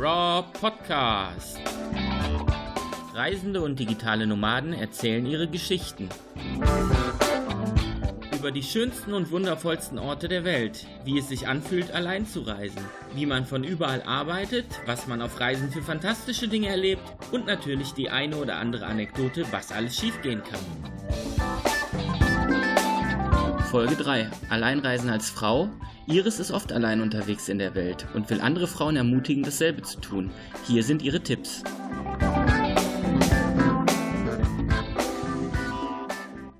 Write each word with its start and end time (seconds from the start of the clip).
Raw 0.00 0.44
Podcast. 0.52 1.58
Reisende 3.14 3.60
und 3.62 3.80
digitale 3.80 4.28
Nomaden 4.28 4.72
erzählen 4.72 5.26
ihre 5.26 5.48
Geschichten. 5.48 6.08
Über 8.32 8.52
die 8.52 8.62
schönsten 8.62 9.12
und 9.12 9.32
wundervollsten 9.32 9.98
Orte 9.98 10.28
der 10.28 10.44
Welt, 10.44 10.86
wie 11.04 11.18
es 11.18 11.28
sich 11.28 11.48
anfühlt, 11.48 11.90
allein 11.90 12.26
zu 12.26 12.42
reisen, 12.42 12.84
wie 13.16 13.26
man 13.26 13.44
von 13.44 13.64
überall 13.64 14.02
arbeitet, 14.02 14.66
was 14.86 15.08
man 15.08 15.20
auf 15.20 15.40
Reisen 15.40 15.72
für 15.72 15.82
fantastische 15.82 16.46
Dinge 16.46 16.68
erlebt 16.68 17.02
und 17.32 17.46
natürlich 17.46 17.92
die 17.92 18.08
eine 18.08 18.36
oder 18.36 18.58
andere 18.58 18.86
Anekdote, 18.86 19.46
was 19.50 19.72
alles 19.72 19.96
schiefgehen 19.96 20.44
kann. 20.44 20.60
Folge 23.70 23.96
3. 23.96 24.30
Alleinreisen 24.48 25.10
als 25.10 25.28
Frau. 25.28 25.68
Iris 26.06 26.38
ist 26.38 26.52
oft 26.52 26.72
allein 26.72 27.02
unterwegs 27.02 27.50
in 27.50 27.58
der 27.58 27.74
Welt 27.74 28.06
und 28.14 28.30
will 28.30 28.40
andere 28.40 28.66
Frauen 28.66 28.96
ermutigen, 28.96 29.42
dasselbe 29.42 29.82
zu 29.82 30.00
tun. 30.00 30.30
Hier 30.66 30.82
sind 30.82 31.02
ihre 31.02 31.20
Tipps. 31.20 31.62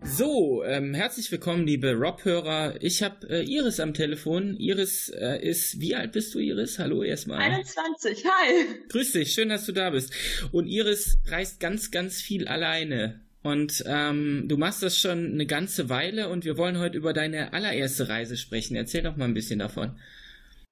So, 0.03 0.63
ähm, 0.65 0.93
herzlich 0.93 1.33
willkommen, 1.33 1.67
liebe 1.67 1.95
Rob-Hörer. 1.95 2.83
Ich 2.83 3.03
habe 3.03 3.27
äh, 3.31 3.43
Iris 3.43 3.81
am 3.81 3.95
Telefon. 3.95 4.57
Iris 4.59 5.09
äh, 5.09 5.39
ist, 5.41 5.81
wie 5.81 5.95
alt 5.95 6.13
bist 6.13 6.35
du, 6.35 6.41
Iris? 6.41 6.79
Hallo 6.79 7.03
erstmal. 7.03 7.39
21, 7.39 8.23
hi. 8.27 8.67
Grüß 8.91 9.13
dich, 9.13 9.33
schön, 9.33 9.49
dass 9.49 9.65
du 9.65 9.73
da 9.73 9.89
bist. 9.89 10.13
Und 10.53 10.67
Iris 10.67 11.17
reist 11.27 11.59
ganz, 11.59 11.91
ganz 11.91 12.21
viel 12.21 12.47
alleine. 12.49 13.23
Und 13.43 13.85
ähm, 13.87 14.47
du 14.49 14.57
machst 14.57 14.83
das 14.83 14.99
schon 14.99 15.33
eine 15.33 15.47
ganze 15.47 15.89
Weile 15.89 16.29
und 16.29 16.45
wir 16.45 16.59
wollen 16.59 16.79
heute 16.79 16.99
über 16.99 17.13
deine 17.13 17.53
allererste 17.53 18.09
Reise 18.09 18.37
sprechen. 18.37 18.77
Erzähl 18.77 19.03
doch 19.03 19.17
mal 19.17 19.27
ein 19.27 19.35
bisschen 19.35 19.61
davon. 19.61 19.99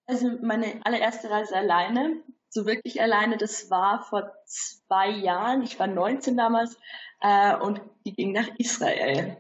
Also 0.07 0.31
meine 0.43 0.85
allererste 0.85 1.31
Reise 1.31 1.57
alleine, 1.57 2.23
so 2.49 2.67
wirklich 2.67 3.01
alleine, 3.01 3.37
das 3.37 3.71
war 3.71 4.05
vor 4.05 4.33
zwei 4.47 5.11
Jahren. 5.11 5.63
Ich 5.63 5.79
war 5.79 5.87
19 5.87 6.37
damals 6.37 6.77
äh, 7.21 7.57
und 7.57 7.81
die 8.05 8.15
ging 8.15 8.33
nach 8.33 8.49
Israel. 8.59 9.37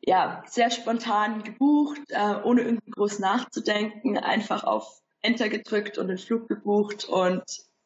Ja, 0.00 0.42
sehr 0.46 0.70
spontan 0.70 1.42
gebucht, 1.42 2.00
äh, 2.08 2.36
ohne 2.44 2.62
irgendwie 2.62 2.90
groß 2.90 3.18
nachzudenken, 3.18 4.16
einfach 4.16 4.64
auf 4.64 5.02
Enter 5.20 5.48
gedrückt 5.48 5.98
und 5.98 6.08
den 6.08 6.18
Flug 6.18 6.48
gebucht 6.48 7.04
und 7.04 7.42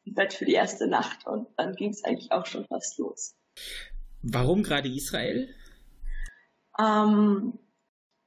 ein 0.06 0.14
Bett 0.14 0.34
für 0.34 0.44
die 0.44 0.52
erste 0.52 0.86
Nacht 0.86 1.26
und 1.26 1.48
dann 1.56 1.74
ging 1.74 1.90
es 1.90 2.04
eigentlich 2.04 2.32
auch 2.32 2.46
schon 2.46 2.66
fast 2.66 2.98
los. 2.98 3.34
Warum 4.22 4.62
gerade 4.62 4.88
Israel? 4.88 5.52
Ähm, 6.78 7.58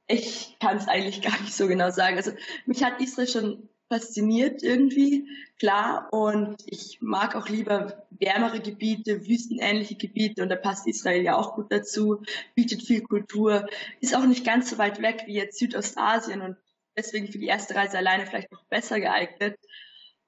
ich 0.08 0.56
kann 0.60 0.76
es 0.76 0.88
eigentlich 0.88 1.22
gar 1.22 1.40
nicht 1.40 1.54
so 1.54 1.66
genau 1.66 1.90
sagen. 1.90 2.16
Also 2.16 2.32
mich 2.66 2.84
hat 2.84 3.00
Israel 3.00 3.28
schon 3.28 3.68
fasziniert 3.88 4.62
irgendwie, 4.62 5.28
klar. 5.58 6.08
Und 6.12 6.56
ich 6.66 6.98
mag 7.00 7.36
auch 7.36 7.48
lieber 7.48 8.06
wärmere 8.10 8.60
Gebiete, 8.60 9.26
wüstenähnliche 9.26 9.96
Gebiete. 9.96 10.42
Und 10.42 10.48
da 10.48 10.56
passt 10.56 10.86
Israel 10.86 11.22
ja 11.22 11.36
auch 11.36 11.54
gut 11.54 11.70
dazu, 11.70 12.22
bietet 12.54 12.82
viel 12.82 13.02
Kultur, 13.02 13.66
ist 14.00 14.14
auch 14.16 14.26
nicht 14.26 14.44
ganz 14.44 14.70
so 14.70 14.78
weit 14.78 15.00
weg 15.02 15.24
wie 15.26 15.34
jetzt 15.34 15.58
Südostasien 15.58 16.40
und 16.40 16.56
deswegen 16.96 17.28
für 17.28 17.38
die 17.38 17.46
erste 17.46 17.74
Reise 17.74 17.98
alleine 17.98 18.26
vielleicht 18.26 18.50
noch 18.52 18.64
besser 18.64 19.00
geeignet. 19.00 19.58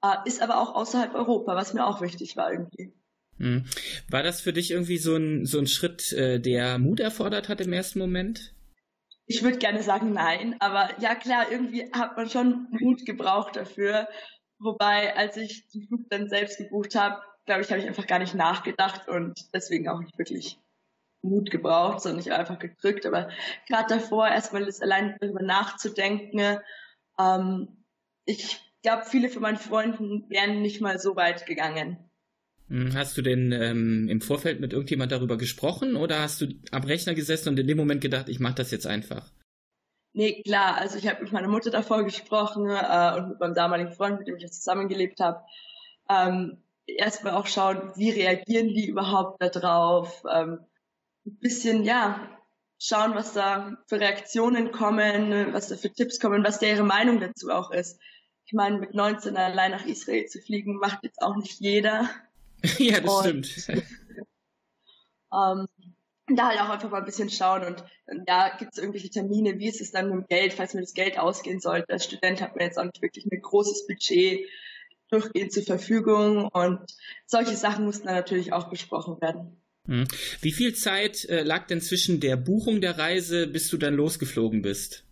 Äh, 0.01 0.15
ist 0.25 0.41
aber 0.41 0.61
auch 0.61 0.75
außerhalb 0.75 1.13
Europa, 1.13 1.55
was 1.55 1.73
mir 1.73 1.85
auch 1.85 2.01
wichtig 2.01 2.37
war 2.37 2.51
irgendwie. 2.51 2.93
Hm. 3.39 3.65
War 4.09 4.21
das 4.21 4.41
für 4.41 4.53
dich 4.53 4.71
irgendwie 4.71 4.97
so 4.97 5.15
ein, 5.15 5.45
so 5.45 5.59
ein 5.59 5.67
Schritt, 5.67 6.11
äh, 6.11 6.39
der 6.39 6.77
Mut 6.77 6.99
erfordert 6.99 7.49
hat 7.49 7.61
im 7.61 7.73
ersten 7.73 7.99
Moment? 7.99 8.53
Ich 9.25 9.43
würde 9.43 9.57
gerne 9.57 9.81
sagen 9.83 10.11
nein, 10.11 10.55
aber 10.59 10.89
ja 10.99 11.15
klar, 11.15 11.51
irgendwie 11.51 11.89
hat 11.93 12.17
man 12.17 12.29
schon 12.29 12.67
Mut 12.71 13.05
gebraucht 13.05 13.55
dafür. 13.55 14.07
Wobei, 14.59 15.15
als 15.15 15.37
ich 15.37 15.67
den 15.69 15.87
Flug 15.87 16.01
dann 16.09 16.27
selbst 16.27 16.57
gebucht 16.57 16.95
habe, 16.95 17.21
glaube 17.45 17.61
ich, 17.61 17.69
habe 17.69 17.79
ich 17.79 17.87
einfach 17.87 18.07
gar 18.07 18.19
nicht 18.19 18.35
nachgedacht 18.35 19.07
und 19.07 19.39
deswegen 19.53 19.87
auch 19.87 19.99
nicht 19.99 20.17
wirklich 20.17 20.59
Mut 21.21 21.49
gebraucht, 21.51 22.01
sondern 22.01 22.19
ich 22.19 22.29
habe 22.29 22.39
einfach 22.39 22.59
gedrückt. 22.59 23.05
Aber 23.05 23.29
gerade 23.67 23.95
davor, 23.95 24.27
erstmal 24.27 24.65
das 24.65 24.81
allein 24.81 25.15
darüber 25.21 25.43
nachzudenken, 25.43 26.59
ähm, 27.17 27.85
ich 28.25 28.59
glaube, 28.81 29.05
viele 29.05 29.29
von 29.29 29.43
meinen 29.43 29.57
Freunden 29.57 30.29
wären 30.29 30.61
nicht 30.61 30.81
mal 30.81 30.99
so 30.99 31.15
weit 31.15 31.45
gegangen. 31.45 32.08
Hm, 32.69 32.93
hast 32.93 33.17
du 33.17 33.21
denn 33.21 33.51
ähm, 33.51 34.07
im 34.09 34.21
Vorfeld 34.21 34.59
mit 34.59 34.73
irgendjemand 34.73 35.11
darüber 35.11 35.37
gesprochen 35.37 35.95
oder 35.95 36.21
hast 36.21 36.41
du 36.41 36.47
am 36.71 36.83
Rechner 36.83 37.15
gesessen 37.15 37.49
und 37.49 37.59
in 37.59 37.67
dem 37.67 37.77
Moment 37.77 38.01
gedacht, 38.01 38.29
ich 38.29 38.39
mache 38.39 38.55
das 38.55 38.71
jetzt 38.71 38.87
einfach? 38.87 39.31
Nee, 40.13 40.41
klar. 40.43 40.77
Also 40.77 40.97
ich 40.97 41.07
habe 41.07 41.23
mit 41.23 41.31
meiner 41.31 41.47
Mutter 41.47 41.71
davor 41.71 42.03
gesprochen 42.03 42.69
äh, 42.69 43.13
und 43.17 43.29
mit 43.29 43.39
meinem 43.39 43.55
damaligen 43.55 43.91
Freund, 43.91 44.19
mit 44.19 44.27
dem 44.27 44.35
ich 44.35 44.43
jetzt 44.43 44.63
zusammengelebt 44.63 45.19
habe. 45.19 45.43
Ähm, 46.09 46.57
erstmal 46.85 47.33
auch 47.33 47.47
schauen, 47.47 47.91
wie 47.95 48.11
reagieren 48.11 48.69
die 48.69 48.87
überhaupt 48.87 49.41
darauf. 49.41 50.23
Ähm, 50.31 50.59
ein 51.25 51.37
bisschen, 51.39 51.83
ja, 51.83 52.29
schauen, 52.79 53.13
was 53.15 53.33
da 53.33 53.77
für 53.87 53.99
Reaktionen 53.99 54.71
kommen, 54.71 55.53
was 55.53 55.67
da 55.67 55.75
für 55.75 55.91
Tipps 55.91 56.19
kommen, 56.19 56.43
was 56.43 56.59
deren 56.59 56.87
Meinung 56.87 57.19
dazu 57.19 57.49
auch 57.49 57.71
ist. 57.71 57.99
Ich 58.45 58.53
meine, 58.53 58.79
mit 58.79 58.95
19 58.95 59.37
allein 59.37 59.71
nach 59.71 59.85
Israel 59.85 60.25
zu 60.25 60.39
fliegen, 60.41 60.77
macht 60.77 61.03
jetzt 61.03 61.21
auch 61.21 61.35
nicht 61.35 61.59
jeder. 61.59 62.09
ja, 62.77 62.99
das 62.99 63.25
und, 63.25 63.45
stimmt. 63.45 63.77
ähm, 65.33 65.67
da 66.35 66.49
halt 66.49 66.59
auch 66.61 66.69
einfach 66.69 66.89
mal 66.89 66.99
ein 66.99 67.05
bisschen 67.05 67.29
schauen 67.29 67.63
und, 67.63 67.83
ja, 68.27 68.55
gibt 68.57 68.73
es 68.73 68.77
irgendwelche 68.77 69.09
Termine, 69.09 69.57
wie 69.59 69.67
ist 69.67 69.81
es 69.81 69.91
dann 69.91 70.09
mit 70.09 70.15
dem 70.15 70.27
Geld, 70.27 70.53
falls 70.53 70.73
mir 70.73 70.81
das 70.81 70.93
Geld 70.93 71.17
ausgehen 71.17 71.59
sollte. 71.59 71.91
Als 71.91 72.05
Student 72.05 72.41
hat 72.41 72.55
man 72.55 72.65
jetzt 72.65 72.77
auch 72.77 72.83
nicht 72.83 73.01
wirklich 73.01 73.25
ein 73.25 73.41
großes 73.41 73.87
Budget 73.87 74.47
durchgehend 75.09 75.51
zur 75.51 75.63
Verfügung 75.63 76.47
und 76.47 76.79
solche 77.25 77.55
Sachen 77.55 77.85
mussten 77.85 78.07
dann 78.07 78.15
natürlich 78.15 78.53
auch 78.53 78.69
besprochen 78.69 79.19
werden. 79.21 79.57
Hm. 79.87 80.07
Wie 80.41 80.51
viel 80.51 80.75
Zeit 80.75 81.25
äh, 81.25 81.41
lag 81.41 81.65
denn 81.67 81.81
zwischen 81.81 82.19
der 82.19 82.35
Buchung 82.35 82.79
der 82.79 82.97
Reise, 82.99 83.47
bis 83.47 83.69
du 83.69 83.77
dann 83.77 83.95
losgeflogen 83.95 84.61
bist? 84.61 85.03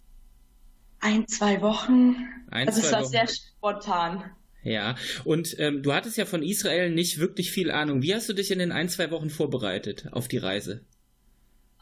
Ein, 1.00 1.28
zwei 1.28 1.62
Wochen. 1.62 2.16
Ein, 2.52 2.68
also 2.68 2.82
zwei 2.82 2.88
es 2.88 2.94
war 2.94 3.02
Wochen. 3.02 3.10
sehr 3.10 3.28
spontan. 3.28 4.32
Ja, 4.68 4.96
und 5.24 5.58
ähm, 5.60 5.82
du 5.82 5.94
hattest 5.94 6.18
ja 6.18 6.26
von 6.26 6.44
Israel 6.44 6.92
nicht 6.92 7.20
wirklich 7.20 7.52
viel 7.52 7.72
Ahnung. 7.72 8.02
Wie 8.02 8.14
hast 8.14 8.28
du 8.28 8.34
dich 8.34 8.52
in 8.52 8.60
den 8.60 8.74
ein, 8.74 8.90
zwei 8.90 9.12
Wochen 9.12 9.30
vorbereitet 9.30 10.08
auf 10.12 10.28
die 10.28 10.40
Reise? 10.40 10.82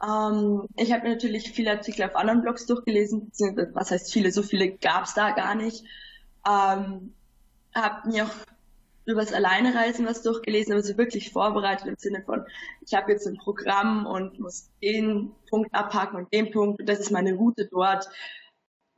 Ähm, 0.08 0.68
ich 0.78 0.94
habe 0.94 1.10
natürlich 1.10 1.50
viele 1.50 1.72
Artikel 1.72 2.04
auf 2.04 2.16
anderen 2.16 2.44
Blogs 2.44 2.68
durchgelesen, 2.68 3.32
was 3.74 3.90
heißt 3.90 4.14
viele, 4.14 4.32
so 4.32 4.44
viele 4.44 4.78
gab 4.78 5.06
es 5.06 5.16
da 5.16 5.32
gar 5.32 5.56
nicht. 5.56 5.84
Ähm, 6.48 7.16
habe 7.74 8.08
mir 8.08 8.26
auch 8.26 8.36
über 9.06 9.22
das 9.22 9.34
Alleinereisen 9.34 10.06
was 10.06 10.22
durchgelesen, 10.22 10.74
aber 10.74 10.84
so 10.84 10.96
wirklich 10.96 11.32
vorbereitet 11.32 11.88
im 11.88 11.96
Sinne 11.98 12.22
von, 12.24 12.46
ich 12.86 12.94
habe 12.94 13.12
jetzt 13.12 13.26
ein 13.26 13.38
Programm 13.38 14.06
und 14.06 14.40
muss 14.40 14.70
den 14.84 15.32
Punkt 15.50 15.74
abhaken 15.74 16.18
und 16.18 16.32
den 16.32 16.52
Punkt 16.52 16.82
und 16.82 16.88
das 16.88 17.00
ist 17.00 17.12
meine 17.12 17.34
Route 17.34 17.68
dort 17.72 18.08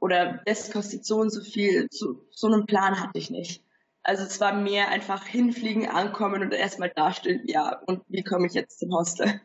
oder 0.02 0.42
das 0.46 0.72
kostet 0.72 1.06
so 1.06 1.22
und 1.22 1.30
so 1.30 1.42
viel. 1.42 1.88
So, 1.90 2.26
so 2.32 2.48
einen 2.48 2.66
Plan 2.66 3.00
hatte 3.00 3.18
ich 3.18 3.30
nicht. 3.30 3.64
Also 4.08 4.24
es 4.24 4.40
war 4.40 4.54
mehr 4.54 4.88
einfach 4.88 5.26
hinfliegen, 5.26 5.86
ankommen 5.86 6.42
und 6.42 6.54
erstmal 6.54 6.90
dastehen, 6.90 7.42
ja, 7.46 7.78
und 7.88 8.04
wie 8.08 8.24
komme 8.24 8.48
ich 8.48 8.54
jetzt 8.54 8.80
zum 8.80 8.94
Hostel? 8.94 9.42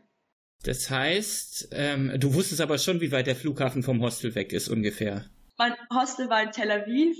Das 0.63 0.89
heißt, 0.89 1.71
ähm, 1.73 2.13
du 2.21 2.33
wusstest 2.35 2.61
aber 2.61 2.79
schon, 2.79 3.01
wie 3.01 3.11
weit 3.11 3.27
der 3.27 3.35
Flughafen 3.35 3.83
vom 3.83 4.01
Hostel 4.01 4.37
weg 4.37 4.53
ist 4.53 4.69
ungefähr. 4.69 5.25
Mein 5.59 5.75
Hostel 5.93 6.31
war 6.31 6.45
in 6.45 6.53
Tel 6.53 6.71
Aviv 6.71 7.17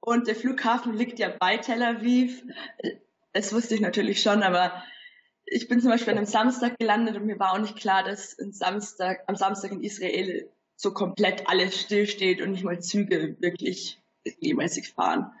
und 0.00 0.28
der 0.28 0.34
Flughafen 0.34 0.96
liegt 0.96 1.18
ja 1.18 1.28
bei 1.28 1.58
Tel 1.58 1.82
Aviv. 1.82 2.42
Das 3.34 3.52
wusste 3.52 3.74
ich 3.74 3.82
natürlich 3.82 4.22
schon, 4.22 4.42
aber 4.42 4.82
ich 5.44 5.68
bin 5.68 5.82
zum 5.82 5.90
Beispiel 5.90 6.12
an 6.12 6.16
einem 6.16 6.26
Samstag 6.26 6.78
gelandet 6.78 7.16
und 7.16 7.26
mir 7.26 7.38
war 7.38 7.52
auch 7.52 7.58
nicht 7.58 7.76
klar, 7.76 8.02
dass 8.02 8.30
Samstag, 8.30 9.24
am 9.26 9.36
Samstag 9.36 9.72
in 9.72 9.82
Israel 9.82 10.48
so 10.74 10.94
komplett 10.94 11.50
alles 11.50 11.78
stillsteht 11.78 12.40
und 12.40 12.52
nicht 12.52 12.64
mal 12.64 12.80
Züge 12.80 13.36
wirklich 13.40 14.00
regelmäßig 14.24 14.94
fahren. 14.94 15.32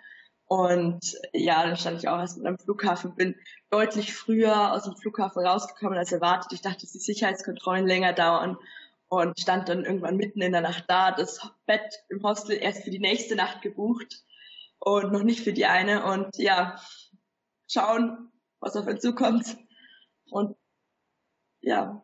Und 0.48 1.18
ja, 1.34 1.62
dann 1.62 1.76
stand 1.76 1.98
ich 1.98 2.08
auch 2.08 2.18
erst 2.18 2.38
mit 2.38 2.46
am 2.46 2.58
Flughafen, 2.58 3.14
bin 3.14 3.36
deutlich 3.68 4.14
früher 4.14 4.72
aus 4.72 4.84
dem 4.84 4.96
Flughafen 4.96 5.46
rausgekommen 5.46 5.98
als 5.98 6.10
erwartet. 6.10 6.52
Ich 6.52 6.62
dachte, 6.62 6.80
dass 6.80 6.92
die 6.92 6.98
Sicherheitskontrollen 6.98 7.86
länger 7.86 8.14
dauern 8.14 8.56
und 9.08 9.38
stand 9.38 9.68
dann 9.68 9.84
irgendwann 9.84 10.16
mitten 10.16 10.40
in 10.40 10.52
der 10.52 10.62
Nacht 10.62 10.84
da, 10.88 11.12
das 11.12 11.50
Bett 11.66 12.02
im 12.08 12.22
Hostel 12.22 12.56
erst 12.56 12.84
für 12.84 12.90
die 12.90 12.98
nächste 12.98 13.36
Nacht 13.36 13.60
gebucht 13.60 14.24
und 14.78 15.12
noch 15.12 15.22
nicht 15.22 15.40
für 15.40 15.52
die 15.52 15.66
eine 15.66 16.04
und 16.04 16.36
ja, 16.38 16.80
schauen, 17.70 18.32
was 18.60 18.76
auf 18.76 18.86
uns 18.86 19.02
zukommt. 19.02 19.56
Und 20.30 20.56
ja, 21.60 22.02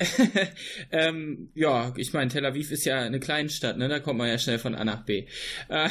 ähm, 0.92 1.50
ja, 1.54 1.92
ich 1.96 2.12
meine, 2.12 2.30
Tel 2.30 2.46
Aviv 2.46 2.70
ist 2.70 2.84
ja 2.84 3.00
eine 3.00 3.20
Kleinstadt, 3.20 3.78
ne? 3.78 3.88
Da 3.88 4.00
kommt 4.00 4.18
man 4.18 4.28
ja 4.28 4.38
schnell 4.38 4.58
von 4.58 4.74
A 4.74 4.84
nach 4.84 5.04
B. 5.04 5.26
Äh, 5.68 5.88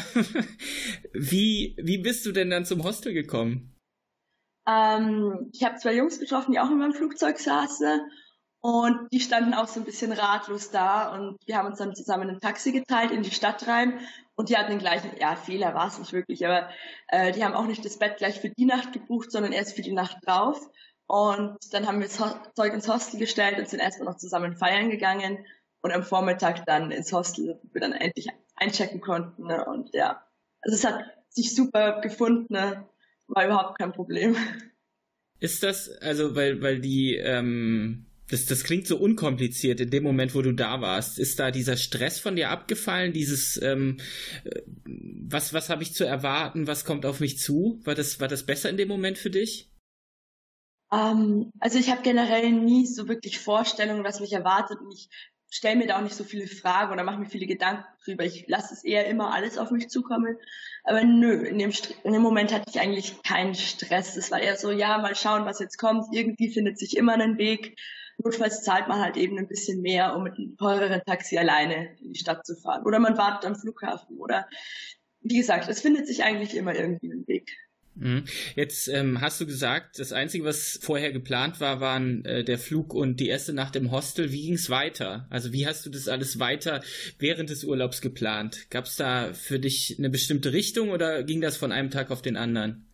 wie, 1.13 1.75
wie 1.81 1.97
bist 1.97 2.25
du 2.25 2.31
denn 2.31 2.49
dann 2.49 2.65
zum 2.65 2.83
Hostel 2.83 3.13
gekommen? 3.13 3.75
Ähm, 4.67 5.49
ich 5.53 5.63
habe 5.63 5.77
zwei 5.77 5.95
Jungs 5.95 6.19
getroffen, 6.19 6.51
die 6.51 6.59
auch 6.59 6.69
in 6.69 6.77
meinem 6.77 6.93
Flugzeug 6.93 7.39
saßen 7.39 8.01
und 8.59 9.07
die 9.13 9.19
standen 9.19 9.53
auch 9.53 9.67
so 9.67 9.79
ein 9.79 9.85
bisschen 9.85 10.11
ratlos 10.11 10.71
da 10.71 11.13
und 11.13 11.37
wir 11.45 11.57
haben 11.57 11.67
uns 11.67 11.77
dann 11.77 11.95
zusammen 11.95 12.29
ein 12.29 12.39
Taxi 12.39 12.71
geteilt 12.71 13.11
in 13.11 13.23
die 13.23 13.31
Stadt 13.31 13.67
rein 13.67 13.99
Und 14.35 14.49
die 14.49 14.57
hatten 14.57 14.71
den 14.71 14.79
gleichen, 14.79 15.11
ja, 15.19 15.35
Fehler 15.35 15.73
war 15.73 15.87
es 15.87 15.99
nicht 15.99 16.11
wirklich, 16.11 16.45
aber 16.45 16.69
äh, 17.07 17.31
die 17.31 17.45
haben 17.45 17.53
auch 17.53 17.65
nicht 17.65 17.85
das 17.85 17.97
Bett 17.97 18.17
gleich 18.17 18.39
für 18.39 18.49
die 18.49 18.65
Nacht 18.65 18.93
gebucht, 18.93 19.31
sondern 19.31 19.51
erst 19.51 19.75
für 19.75 19.83
die 19.83 19.93
Nacht 19.93 20.17
drauf. 20.25 20.59
Und 21.07 21.57
dann 21.71 21.87
haben 21.87 21.99
wir 22.01 22.07
das 22.07 22.17
Zeug 22.55 22.73
ins 22.73 22.87
Hostel 22.87 23.17
gestellt 23.17 23.57
und 23.57 23.69
sind 23.69 23.79
erstmal 23.79 24.09
noch 24.09 24.17
zusammen 24.17 24.57
feiern 24.57 24.89
gegangen 24.89 25.45
und 25.81 25.91
am 25.91 26.03
Vormittag 26.03 26.65
dann 26.65 26.91
ins 26.91 27.13
Hostel, 27.13 27.59
wo 27.63 27.73
wir 27.73 27.81
dann 27.81 27.93
endlich 27.93 28.27
einchecken 28.55 28.99
konnten. 28.99 29.47
Ne? 29.47 29.63
Und 29.65 29.93
ja, 29.93 30.21
also 30.61 30.75
es 30.75 30.83
hat 30.83 31.05
sich 31.29 31.55
super 31.55 32.01
gefunden, 32.01 32.53
ne? 32.53 32.89
war 33.27 33.45
überhaupt 33.45 33.79
kein 33.79 33.93
Problem. 33.93 34.35
Ist 35.39 35.63
das, 35.63 35.89
also 36.01 36.35
weil, 36.35 36.61
weil 36.61 36.81
die, 36.81 37.15
ähm, 37.15 38.07
das, 38.29 38.45
das 38.45 38.63
klingt 38.63 38.87
so 38.87 38.97
unkompliziert 38.97 39.79
in 39.79 39.89
dem 39.89 40.03
Moment, 40.03 40.35
wo 40.35 40.41
du 40.41 40.51
da 40.51 40.81
warst. 40.81 41.19
Ist 41.19 41.39
da 41.39 41.51
dieser 41.51 41.77
Stress 41.77 42.19
von 42.19 42.35
dir 42.35 42.49
abgefallen? 42.49 43.13
Dieses, 43.13 43.61
ähm, 43.61 43.97
äh, 44.43 44.61
was, 45.29 45.53
was 45.53 45.69
habe 45.69 45.83
ich 45.83 45.93
zu 45.93 46.05
erwarten? 46.05 46.67
Was 46.67 46.83
kommt 46.83 47.05
auf 47.05 47.19
mich 47.21 47.37
zu? 47.37 47.79
War 47.83 47.95
das, 47.95 48.19
war 48.19 48.27
das 48.27 48.45
besser 48.45 48.69
in 48.69 48.77
dem 48.77 48.87
Moment 48.89 49.17
für 49.17 49.29
dich? 49.29 49.69
Ähm, 50.91 51.51
also 51.59 51.77
ich 51.79 51.91
habe 51.91 52.01
generell 52.01 52.51
nie 52.51 52.85
so 52.85 53.07
wirklich 53.07 53.39
Vorstellungen, 53.39 54.03
was 54.03 54.19
mich 54.19 54.33
erwartet. 54.33 54.79
Und 54.79 54.93
ich 54.93 55.09
stelle 55.49 55.77
mir 55.77 55.87
da 55.87 55.97
auch 55.97 56.01
nicht 56.03 56.15
so 56.15 56.23
viele 56.23 56.47
Fragen 56.47 56.91
oder 56.91 57.03
mache 57.03 57.19
mir 57.19 57.25
viele 57.25 57.47
Gedanken 57.47 57.85
drüber. 58.03 58.25
Ich 58.25 58.45
lasse 58.47 58.73
es 58.73 58.83
eher 58.83 59.07
immer 59.07 59.33
alles 59.33 59.57
auf 59.57 59.71
mich 59.71 59.89
zukommen. 59.89 60.37
Aber 60.83 61.03
nö, 61.03 61.33
in 61.33 61.59
dem, 61.59 61.71
in 62.03 62.13
dem 62.13 62.21
Moment 62.21 62.53
hatte 62.53 62.69
ich 62.69 62.79
eigentlich 62.79 63.21
keinen 63.23 63.55
Stress. 63.55 64.17
Es 64.17 64.31
war 64.31 64.39
eher 64.39 64.55
so, 64.55 64.71
ja, 64.71 64.97
mal 64.97 65.15
schauen, 65.15 65.45
was 65.45 65.59
jetzt 65.59 65.77
kommt. 65.77 66.05
Irgendwie 66.11 66.49
findet 66.49 66.77
sich 66.79 66.97
immer 66.97 67.13
einen 67.13 67.37
Weg. 67.37 67.77
Notfalls 68.17 68.63
zahlt 68.63 68.87
man 68.87 68.99
halt 68.99 69.15
eben 69.15 69.37
ein 69.37 69.47
bisschen 69.47 69.81
mehr, 69.81 70.15
um 70.15 70.23
mit 70.23 70.37
einem 70.37 70.57
teureren 70.57 71.01
Taxi 71.05 71.37
alleine 71.37 71.95
in 72.01 72.13
die 72.13 72.19
Stadt 72.19 72.45
zu 72.45 72.55
fahren. 72.55 72.83
Oder 72.85 72.99
man 72.99 73.17
wartet 73.17 73.45
am 73.45 73.55
Flughafen. 73.55 74.17
Oder 74.17 74.47
wie 75.21 75.37
gesagt, 75.37 75.67
es 75.69 75.81
findet 75.81 76.07
sich 76.07 76.23
eigentlich 76.23 76.55
immer 76.55 76.73
irgendwie 76.73 77.11
einen 77.11 77.27
Weg. 77.27 77.51
Mhm. 77.99 78.25
Jetzt 78.55 78.87
ähm, 78.87 79.21
hast 79.21 79.41
du 79.41 79.45
gesagt, 79.45 79.99
das 79.99 80.13
Einzige, 80.13 80.43
was 80.43 80.79
vorher 80.81 81.11
geplant 81.11 81.59
war, 81.59 81.79
waren 81.79 82.23
äh, 82.25 82.43
der 82.43 82.59
Flug 82.59 82.93
und 82.93 83.19
die 83.19 83.27
erste 83.27 83.53
Nacht 83.53 83.75
im 83.75 83.91
Hostel. 83.91 84.31
Wie 84.31 84.43
ging 84.43 84.53
es 84.53 84.69
weiter? 84.69 85.25
Also 85.29 85.51
wie 85.51 85.65
hast 85.67 85.85
du 85.85 85.89
das 85.89 86.07
alles 86.07 86.39
weiter 86.39 86.81
während 87.17 87.49
des 87.49 87.63
Urlaubs 87.63 88.01
geplant? 88.01 88.69
Gab 88.69 88.85
es 88.85 88.95
da 88.95 89.33
für 89.33 89.59
dich 89.59 89.95
eine 89.97 90.09
bestimmte 90.09 90.53
Richtung 90.53 90.91
oder 90.91 91.23
ging 91.23 91.41
das 91.41 91.57
von 91.57 91.71
einem 91.71 91.89
Tag 91.89 92.11
auf 92.11 92.21
den 92.21 92.37
anderen? 92.37 92.87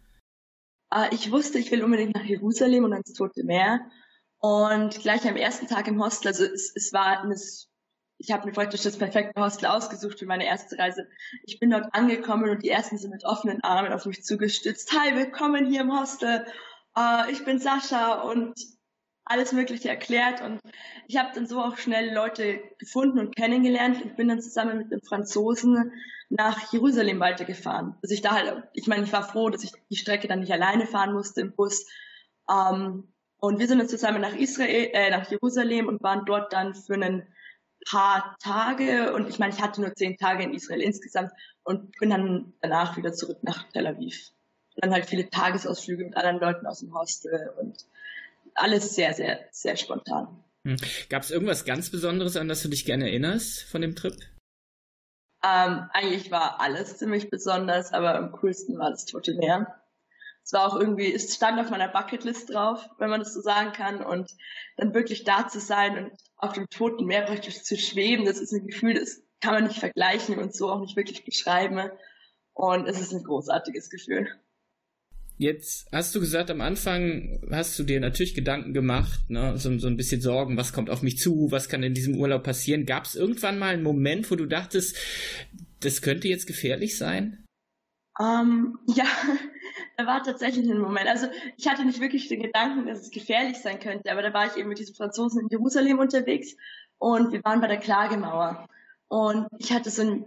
Äh, 0.89 1.13
ich 1.13 1.31
wusste, 1.31 1.59
ich 1.59 1.71
will 1.71 1.83
unbedingt 1.83 2.15
nach 2.15 2.25
Jerusalem 2.25 2.85
und 2.85 2.93
ans 2.93 3.13
Tote 3.13 3.43
Meer. 3.43 3.81
Und 4.39 4.99
gleich 4.99 5.25
am 5.25 5.37
ersten 5.37 5.67
Tag 5.67 5.87
im 5.87 6.01
Hostel, 6.03 6.27
also 6.29 6.43
es, 6.43 6.73
es 6.75 6.91
war 6.91 7.21
eine, 7.21 7.35
ich 8.23 8.31
habe 8.31 8.45
mir 8.45 8.53
praktisch 8.53 8.83
das 8.83 8.97
perfekte 8.97 9.39
Hostel 9.41 9.65
ausgesucht 9.65 10.19
für 10.19 10.25
meine 10.25 10.45
erste 10.45 10.79
Reise. 10.79 11.07
Ich 11.43 11.59
bin 11.59 11.71
dort 11.71 11.93
angekommen 11.93 12.49
und 12.49 12.63
die 12.63 12.69
ersten 12.69 12.97
sind 12.97 13.11
mit 13.11 13.25
offenen 13.25 13.61
Armen 13.63 13.91
auf 13.91 14.05
mich 14.05 14.23
zugestützt. 14.23 14.93
Hi, 14.93 15.13
willkommen 15.15 15.65
hier 15.65 15.81
im 15.81 15.91
Hostel. 15.91 16.45
Uh, 16.97 17.29
ich 17.29 17.43
bin 17.43 17.59
Sascha 17.59 18.21
und 18.21 18.53
alles 19.25 19.51
Mögliche 19.51 19.89
erklärt 19.89 20.41
und 20.41 20.61
ich 21.07 21.17
habe 21.17 21.31
dann 21.35 21.47
so 21.47 21.59
auch 21.59 21.75
schnell 21.77 22.13
Leute 22.13 22.61
gefunden 22.77 23.19
und 23.19 23.35
kennengelernt 23.35 24.01
und 24.01 24.15
bin 24.15 24.29
dann 24.29 24.41
zusammen 24.41 24.77
mit 24.77 24.91
einem 24.91 25.01
Franzosen 25.01 25.91
nach 26.29 26.71
Jerusalem 26.71 27.19
weitergefahren. 27.19 27.95
Also 28.01 28.13
ich 28.13 28.21
da 28.21 28.31
halt, 28.31 28.63
ich 28.73 28.87
meine, 28.87 29.03
ich 29.03 29.11
war 29.11 29.27
froh, 29.27 29.49
dass 29.49 29.65
ich 29.65 29.71
die 29.89 29.97
Strecke 29.97 30.29
dann 30.29 30.39
nicht 30.39 30.53
alleine 30.53 30.87
fahren 30.87 31.13
musste 31.13 31.41
im 31.41 31.53
Bus. 31.53 31.85
Um, 32.47 33.13
und 33.37 33.59
wir 33.59 33.67
sind 33.67 33.79
dann 33.79 33.89
zusammen 33.89 34.21
nach 34.21 34.35
Israel, 34.35 34.91
äh, 34.93 35.09
nach 35.09 35.29
Jerusalem 35.29 35.87
und 35.87 36.01
waren 36.03 36.25
dort 36.25 36.53
dann 36.53 36.73
für 36.73 36.93
ein 36.93 37.27
paar 37.85 38.35
Tage. 38.41 39.13
Und 39.13 39.29
ich 39.29 39.39
meine, 39.39 39.53
ich 39.53 39.61
hatte 39.61 39.81
nur 39.81 39.93
zehn 39.95 40.17
Tage 40.17 40.43
in 40.43 40.53
Israel 40.53 40.81
insgesamt 40.81 41.31
und 41.63 41.91
bin 41.99 42.09
dann 42.09 42.53
danach 42.61 42.97
wieder 42.97 43.13
zurück 43.13 43.39
nach 43.41 43.69
Tel 43.71 43.87
Aviv. 43.87 44.31
Und 44.75 44.85
dann 44.85 44.93
halt 44.93 45.05
viele 45.05 45.29
Tagesausflüge 45.29 46.05
mit 46.05 46.17
anderen 46.17 46.39
Leuten 46.39 46.65
aus 46.65 46.79
dem 46.79 46.93
Hostel 46.93 47.51
und 47.59 47.85
alles 48.55 48.95
sehr, 48.95 49.13
sehr, 49.13 49.39
sehr 49.51 49.77
spontan. 49.77 50.43
Hm. 50.65 50.77
Gab 51.09 51.23
es 51.23 51.31
irgendwas 51.31 51.65
ganz 51.65 51.91
Besonderes, 51.91 52.37
an 52.37 52.47
das 52.47 52.63
du 52.63 52.69
dich 52.69 52.85
gerne 52.85 53.09
erinnerst 53.09 53.63
von 53.63 53.81
dem 53.81 53.95
Trip? 53.95 54.15
Ähm, 55.45 55.89
eigentlich 55.91 56.31
war 56.31 56.61
alles 56.61 56.97
ziemlich 56.97 57.29
besonders, 57.29 57.91
aber 57.91 58.15
am 58.15 58.31
coolsten 58.31 58.77
war 58.79 58.91
das 58.91 59.05
Tote 59.05 59.33
Meer 59.33 59.82
es 60.43 60.51
war 60.51 60.67
auch 60.67 60.79
irgendwie, 60.79 61.13
es 61.13 61.33
stand 61.33 61.59
auf 61.59 61.69
meiner 61.69 61.87
Bucketlist 61.87 62.53
drauf, 62.53 62.89
wenn 62.97 63.09
man 63.09 63.21
das 63.21 63.33
so 63.33 63.41
sagen 63.41 63.71
kann. 63.71 64.03
Und 64.03 64.31
dann 64.77 64.93
wirklich 64.93 65.23
da 65.23 65.47
zu 65.47 65.59
sein 65.59 65.97
und 65.97 66.11
auf 66.37 66.53
dem 66.53 66.67
Toten 66.69 67.05
Meer 67.05 67.21
praktisch 67.21 67.63
zu 67.63 67.77
schweben, 67.77 68.25
das 68.25 68.39
ist 68.39 68.51
ein 68.51 68.67
Gefühl, 68.67 68.95
das 68.95 69.21
kann 69.39 69.53
man 69.53 69.63
nicht 69.65 69.79
vergleichen 69.79 70.37
und 70.39 70.53
so 70.53 70.69
auch 70.69 70.81
nicht 70.81 70.97
wirklich 70.97 71.23
beschreiben. 71.23 71.89
Und 72.53 72.87
es 72.87 72.99
ist 72.99 73.13
ein 73.13 73.23
großartiges 73.23 73.89
Gefühl. 73.89 74.27
Jetzt 75.37 75.87
hast 75.91 76.13
du 76.13 76.19
gesagt, 76.19 76.51
am 76.51 76.61
Anfang 76.61 77.41
hast 77.49 77.77
du 77.79 77.83
dir 77.83 77.99
natürlich 77.99 78.35
Gedanken 78.35 78.73
gemacht, 78.73 79.29
ne? 79.29 79.57
so, 79.57 79.75
so 79.79 79.87
ein 79.87 79.97
bisschen 79.97 80.21
Sorgen, 80.21 80.57
was 80.57 80.73
kommt 80.73 80.89
auf 80.89 81.01
mich 81.01 81.17
zu, 81.17 81.47
was 81.49 81.69
kann 81.69 81.81
in 81.81 81.95
diesem 81.95 82.15
Urlaub 82.17 82.43
passieren. 82.43 82.85
Gab 82.85 83.05
es 83.05 83.15
irgendwann 83.15 83.57
mal 83.57 83.73
einen 83.73 83.83
Moment, 83.83 84.29
wo 84.29 84.35
du 84.35 84.45
dachtest, 84.45 84.95
das 85.79 86.01
könnte 86.01 86.27
jetzt 86.27 86.45
gefährlich 86.45 86.97
sein? 86.97 87.43
Um, 88.19 88.25
ähm, 88.25 88.77
ja, 88.95 89.05
war 90.05 90.23
tatsächlich 90.23 90.69
ein 90.69 90.79
Moment. 90.79 91.07
Also 91.07 91.27
ich 91.57 91.67
hatte 91.67 91.85
nicht 91.85 91.99
wirklich 91.99 92.27
den 92.27 92.41
Gedanken, 92.41 92.87
dass 92.87 93.01
es 93.01 93.11
gefährlich 93.11 93.57
sein 93.57 93.79
könnte, 93.79 94.11
aber 94.11 94.21
da 94.21 94.33
war 94.33 94.47
ich 94.47 94.57
eben 94.57 94.69
mit 94.69 94.79
diesem 94.79 94.95
Franzosen 94.95 95.41
in 95.41 95.47
Jerusalem 95.49 95.99
unterwegs 95.99 96.55
und 96.97 97.31
wir 97.31 97.43
waren 97.43 97.61
bei 97.61 97.67
der 97.67 97.79
Klagemauer. 97.79 98.67
Und 99.07 99.47
ich 99.59 99.73
hatte 99.73 99.89
so 99.89 100.01
ein 100.01 100.25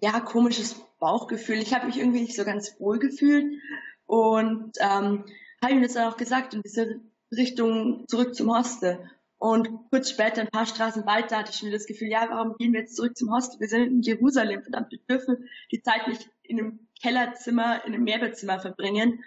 ja 0.00 0.20
komisches 0.20 0.80
Bauchgefühl. 0.98 1.58
Ich 1.58 1.74
habe 1.74 1.86
mich 1.86 1.98
irgendwie 1.98 2.22
nicht 2.22 2.36
so 2.36 2.44
ganz 2.44 2.78
wohl 2.78 2.98
gefühlt 2.98 3.60
und 4.06 4.72
ähm, 4.80 5.24
habe 5.62 5.72
ihm 5.72 5.82
das 5.82 5.94
dann 5.94 6.10
auch 6.10 6.16
gesagt 6.16 6.54
in 6.54 6.62
diese 6.62 7.00
Richtung 7.32 8.06
zurück 8.08 8.34
zum 8.34 8.56
Hostel. 8.56 8.98
Und 9.38 9.68
kurz 9.90 10.10
später, 10.10 10.40
ein 10.40 10.48
paar 10.48 10.66
Straßen 10.66 11.06
weiter, 11.06 11.38
hatte 11.38 11.52
ich 11.52 11.58
schon 11.58 11.70
das 11.70 11.86
Gefühl, 11.86 12.08
ja, 12.08 12.26
warum 12.28 12.56
gehen 12.56 12.72
wir 12.72 12.80
jetzt 12.80 12.96
zurück 12.96 13.16
zum 13.16 13.32
Hostel? 13.32 13.60
Wir 13.60 13.68
sind 13.68 13.86
in 13.86 14.02
Jerusalem, 14.02 14.62
verdammt, 14.62 14.90
wir 14.90 14.98
dürfen 15.08 15.48
die 15.70 15.80
Zeit 15.80 16.08
nicht 16.08 16.28
in 16.42 16.58
einem 16.58 16.88
Kellerzimmer, 17.00 17.84
in 17.84 17.94
einem 17.94 18.02
Mehrbettzimmer 18.02 18.58
verbringen 18.58 19.22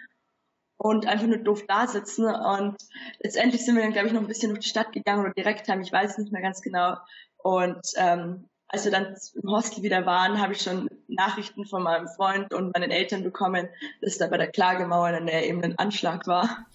und 0.76 1.06
einfach 1.06 1.26
nur 1.26 1.38
doof 1.38 1.64
da 1.66 1.86
sitzen. 1.86 2.26
Und 2.26 2.76
letztendlich 3.20 3.64
sind 3.64 3.76
wir 3.76 3.82
dann, 3.82 3.92
glaube 3.92 4.08
ich, 4.08 4.12
noch 4.12 4.20
ein 4.20 4.28
bisschen 4.28 4.50
durch 4.50 4.60
die 4.60 4.68
Stadt 4.68 4.92
gegangen 4.92 5.24
oder 5.24 5.32
direkt 5.32 5.68
haben, 5.68 5.80
ich 5.80 5.92
weiß 5.92 6.12
es 6.12 6.18
nicht 6.18 6.32
mehr 6.32 6.42
ganz 6.42 6.60
genau. 6.60 6.96
Und 7.38 7.80
ähm, 7.96 8.48
als 8.68 8.84
wir 8.84 8.92
dann 8.92 9.14
im 9.34 9.50
Hostel 9.50 9.82
wieder 9.82 10.04
waren, 10.06 10.40
habe 10.40 10.52
ich 10.52 10.60
schon 10.60 10.88
Nachrichten 11.06 11.66
von 11.66 11.82
meinem 11.82 12.08
Freund 12.08 12.52
und 12.52 12.74
meinen 12.74 12.90
Eltern 12.90 13.22
bekommen, 13.22 13.68
dass 14.00 14.18
da 14.18 14.26
bei 14.28 14.38
der 14.38 14.50
Klagemauer 14.50 15.18
Nähe 15.20 15.46
eben 15.46 15.62
ein 15.62 15.78
Anschlag 15.78 16.26
war. 16.26 16.66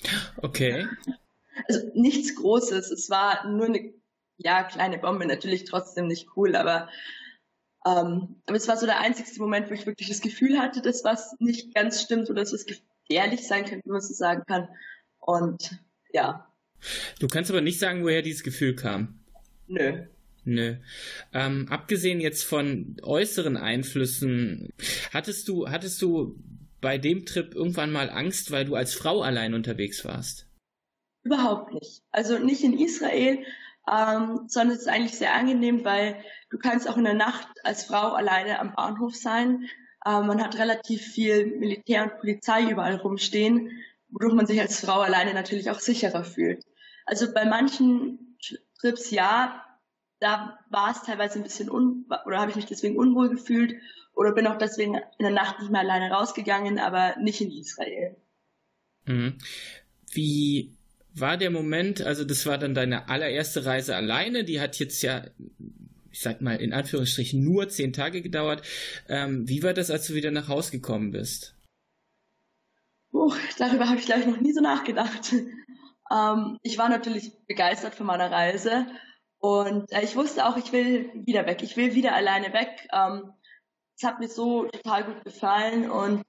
Okay. 0.42 0.88
Also 1.68 1.92
nichts 1.94 2.36
Großes. 2.36 2.92
Es 2.92 3.10
war 3.10 3.48
nur 3.50 3.66
eine 3.66 3.94
ja, 4.38 4.64
kleine 4.64 5.00
Bombe, 5.00 5.26
natürlich 5.26 5.66
trotzdem 5.66 6.08
nicht 6.08 6.28
cool, 6.36 6.56
aber 6.56 6.90
ähm, 7.86 8.36
aber 8.46 8.58
es 8.58 8.68
war 8.68 8.78
so 8.78 8.86
der 8.86 9.00
einzigste 9.00 9.40
Moment, 9.40 9.70
wo 9.70 9.74
ich 9.74 9.86
wirklich 9.86 10.10
das 10.10 10.22
Gefühl 10.22 10.60
hatte, 10.60 10.82
dass 10.82 11.04
was 11.04 11.36
nicht 11.40 11.74
ganz 11.74 12.02
stimmt 12.02 12.30
oder 12.30 12.42
dass 12.42 12.54
was 12.54 12.66
gefährlich 12.66 13.48
sein 13.48 13.66
könnte, 13.66 13.86
wenn 13.86 13.94
man 13.94 14.02
so 14.02 14.14
sagen 14.14 14.44
kann. 14.48 14.68
Und 15.20 15.80
ja. 16.12 16.52
Du 17.20 17.28
kannst 17.28 17.50
aber 17.50 17.62
nicht 17.62 17.80
sagen, 17.80 18.04
woher 18.04 18.22
dieses 18.22 18.44
Gefühl 18.44 18.76
kam. 18.76 19.20
Nö. 19.68 20.06
Nö. 20.44 20.76
Ähm, 21.34 21.68
abgesehen 21.70 22.22
jetzt 22.22 22.44
von 22.44 22.98
äußeren 23.02 23.58
Einflüssen, 23.58 24.74
hattest 25.12 25.48
du, 25.48 25.70
hattest 25.70 26.02
du 26.02 26.42
bei 26.80 26.98
dem 26.98 27.26
Trip 27.26 27.54
irgendwann 27.54 27.92
mal 27.92 28.10
Angst, 28.10 28.52
weil 28.52 28.66
du 28.66 28.76
als 28.76 28.94
Frau 28.94 29.22
allein 29.22 29.54
unterwegs 29.54 30.06
warst? 30.06 30.48
Überhaupt 31.28 31.74
nicht. 31.74 32.04
Also 32.12 32.40
nicht 32.40 32.64
in 32.64 32.80
Israel, 32.80 33.44
ähm, 33.92 34.46
sondern 34.48 34.78
es 34.78 34.84
ist 34.84 34.88
eigentlich 34.88 35.18
sehr 35.18 35.34
angenehm, 35.34 35.84
weil 35.84 36.24
du 36.50 36.58
kannst 36.58 36.88
auch 36.88 36.96
in 36.96 37.04
der 37.04 37.16
Nacht 37.16 37.50
als 37.66 37.84
Frau 37.84 38.14
alleine 38.14 38.60
am 38.60 38.74
Bahnhof 38.74 39.14
sein. 39.14 39.68
Ähm, 40.06 40.28
man 40.28 40.42
hat 40.42 40.58
relativ 40.58 41.02
viel 41.02 41.48
Militär 41.48 42.04
und 42.04 42.18
Polizei 42.22 42.70
überall 42.70 42.96
rumstehen, 42.96 43.72
wodurch 44.08 44.36
man 44.36 44.48
sich 44.48 44.62
als 44.62 44.80
Frau 44.80 45.02
alleine 45.02 45.34
natürlich 45.34 45.70
auch 45.70 45.80
sicherer 45.80 46.24
fühlt. 46.24 46.64
Also 47.06 47.34
bei 47.34 47.44
manchen 47.44 48.38
Trips 48.80 49.12
ja, 49.12 49.66
da 50.22 50.58
war 50.70 50.92
es 50.92 51.04
teilweise 51.04 51.40
ein 51.40 51.44
bisschen 51.44 51.70
un 51.70 52.06
oder 52.26 52.40
habe 52.40 52.52
ich 52.52 52.56
mich 52.56 52.68
deswegen 52.68 52.96
unwohl 52.96 53.28
gefühlt 53.28 53.76
oder 54.14 54.32
bin 54.32 54.48
auch 54.48 54.58
deswegen 54.58 54.96
in 54.96 55.26
der 55.26 55.32
Nacht 55.32 55.60
nicht 55.60 55.72
mehr 55.72 55.82
alleine 55.82 56.10
rausgegangen, 56.10 56.80
aber 56.80 57.18
nicht 57.18 57.42
in 57.42 57.52
Israel. 57.52 58.16
Mhm. 59.04 59.40
Wie 60.10 60.77
war 61.20 61.38
der 61.38 61.52
Moment, 61.52 62.02
also 62.02 62.24
das 62.24 62.46
war 62.46 62.58
dann 62.58 62.74
deine 62.74 63.10
allererste 63.10 63.66
Reise 63.66 63.96
alleine, 63.96 64.44
die 64.44 64.60
hat 64.60 64.78
jetzt 64.80 65.02
ja, 65.02 65.26
ich 66.12 66.22
sag 66.22 66.42
mal 66.42 66.56
in 66.56 66.74
Anführungsstrichen, 66.74 67.44
nur 67.44 67.70
zehn 67.70 67.94
Tage 67.94 68.22
gedauert. 68.22 68.64
Ähm, 69.08 69.48
wie 69.48 69.64
war 69.64 69.74
das, 69.74 69.92
als 69.92 70.08
du 70.08 70.14
wieder 70.14 70.32
nach 70.32 70.48
Hause 70.48 70.72
gekommen 70.72 71.12
bist? 71.12 71.56
Oh, 73.12 73.34
darüber 73.58 73.88
habe 73.90 74.00
ich 74.00 74.06
gleich 74.06 74.26
noch 74.26 74.40
nie 74.40 74.54
so 74.54 74.62
nachgedacht. 74.62 75.34
Ähm, 76.10 76.58
ich 76.64 76.78
war 76.78 76.88
natürlich 76.88 77.34
begeistert 77.48 77.94
von 77.94 78.06
meiner 78.08 78.32
Reise 78.32 78.88
und 79.40 79.92
äh, 79.92 80.04
ich 80.04 80.16
wusste 80.16 80.46
auch, 80.46 80.56
ich 80.56 80.72
will 80.72 81.12
wieder 81.26 81.46
weg. 81.46 81.62
Ich 81.64 81.76
will 81.76 81.96
wieder 81.96 82.16
alleine 82.16 82.54
weg. 82.54 82.88
Ähm, 82.94 83.34
es 83.98 84.08
hat 84.08 84.20
mir 84.20 84.30
so 84.30 84.66
total 84.66 85.04
gut 85.04 85.24
gefallen 85.26 85.90
und 85.90 86.24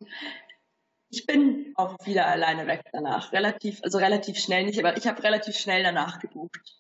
ich 1.11 1.27
bin 1.27 1.73
auch 1.77 1.97
wieder 2.05 2.27
alleine 2.27 2.67
weg 2.67 2.83
danach. 2.93 3.33
Relativ, 3.33 3.81
also 3.83 3.99
relativ 3.99 4.39
schnell 4.39 4.65
nicht, 4.65 4.79
aber 4.79 4.97
ich 4.97 5.07
habe 5.07 5.23
relativ 5.23 5.57
schnell 5.57 5.83
danach 5.83 6.19
gebucht. 6.19 6.79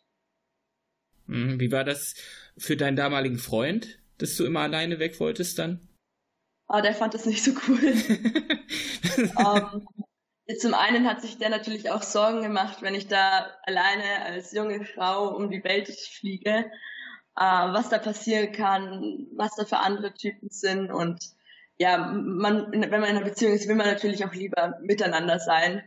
Mhm, 1.26 1.61
wie 1.61 1.73
war 1.73 1.85
das 1.85 2.14
für 2.56 2.76
deinen 2.76 2.97
damaligen 2.97 3.38
Freund, 3.38 3.99
dass 4.18 4.37
du 4.37 4.44
immer 4.44 4.61
alleine 4.61 4.99
weg 4.99 5.20
wolltest 5.20 5.58
dann? 5.58 5.88
Oh, 6.68 6.80
der 6.82 6.94
fand 6.94 7.14
das 7.14 7.25
nicht 7.25 7.42
so 7.42 7.52
cool. 7.66 7.94
um, 9.37 9.88
ähm, 10.47 10.58
zum 10.58 10.75
einen 10.75 11.06
hat 11.06 11.23
sich 11.23 11.38
der 11.38 11.49
natürlich 11.49 11.90
auch 11.90 12.02
Sorgen 12.02 12.42
gemacht, 12.42 12.82
wenn 12.82 12.94
ich 12.94 13.06
da 13.06 13.50
alleine 13.62 14.23
als 14.25 14.52
junge 14.52 14.85
Frau 14.85 15.35
um 15.35 15.50
die 15.50 15.64
Welt 15.64 15.88
fliege, 15.88 16.70
uh, 17.38 17.73
was 17.73 17.88
da 17.88 17.99
passieren 17.99 18.52
kann, 18.52 19.26
was 19.35 19.54
da 19.56 19.64
für 19.64 19.78
andere 19.78 20.12
Typen 20.12 20.50
sind 20.50 20.90
und 20.90 21.38
ja, 21.78 21.99
man, 21.99 22.73
wenn 22.73 22.90
man 22.90 23.04
in 23.04 23.16
einer 23.16 23.25
Beziehung 23.25 23.52
ist, 23.52 23.68
will 23.68 23.76
man 23.76 23.87
natürlich 23.87 24.25
auch 24.25 24.35
lieber 24.35 24.78
miteinander 24.82 25.38
sein. 25.38 25.82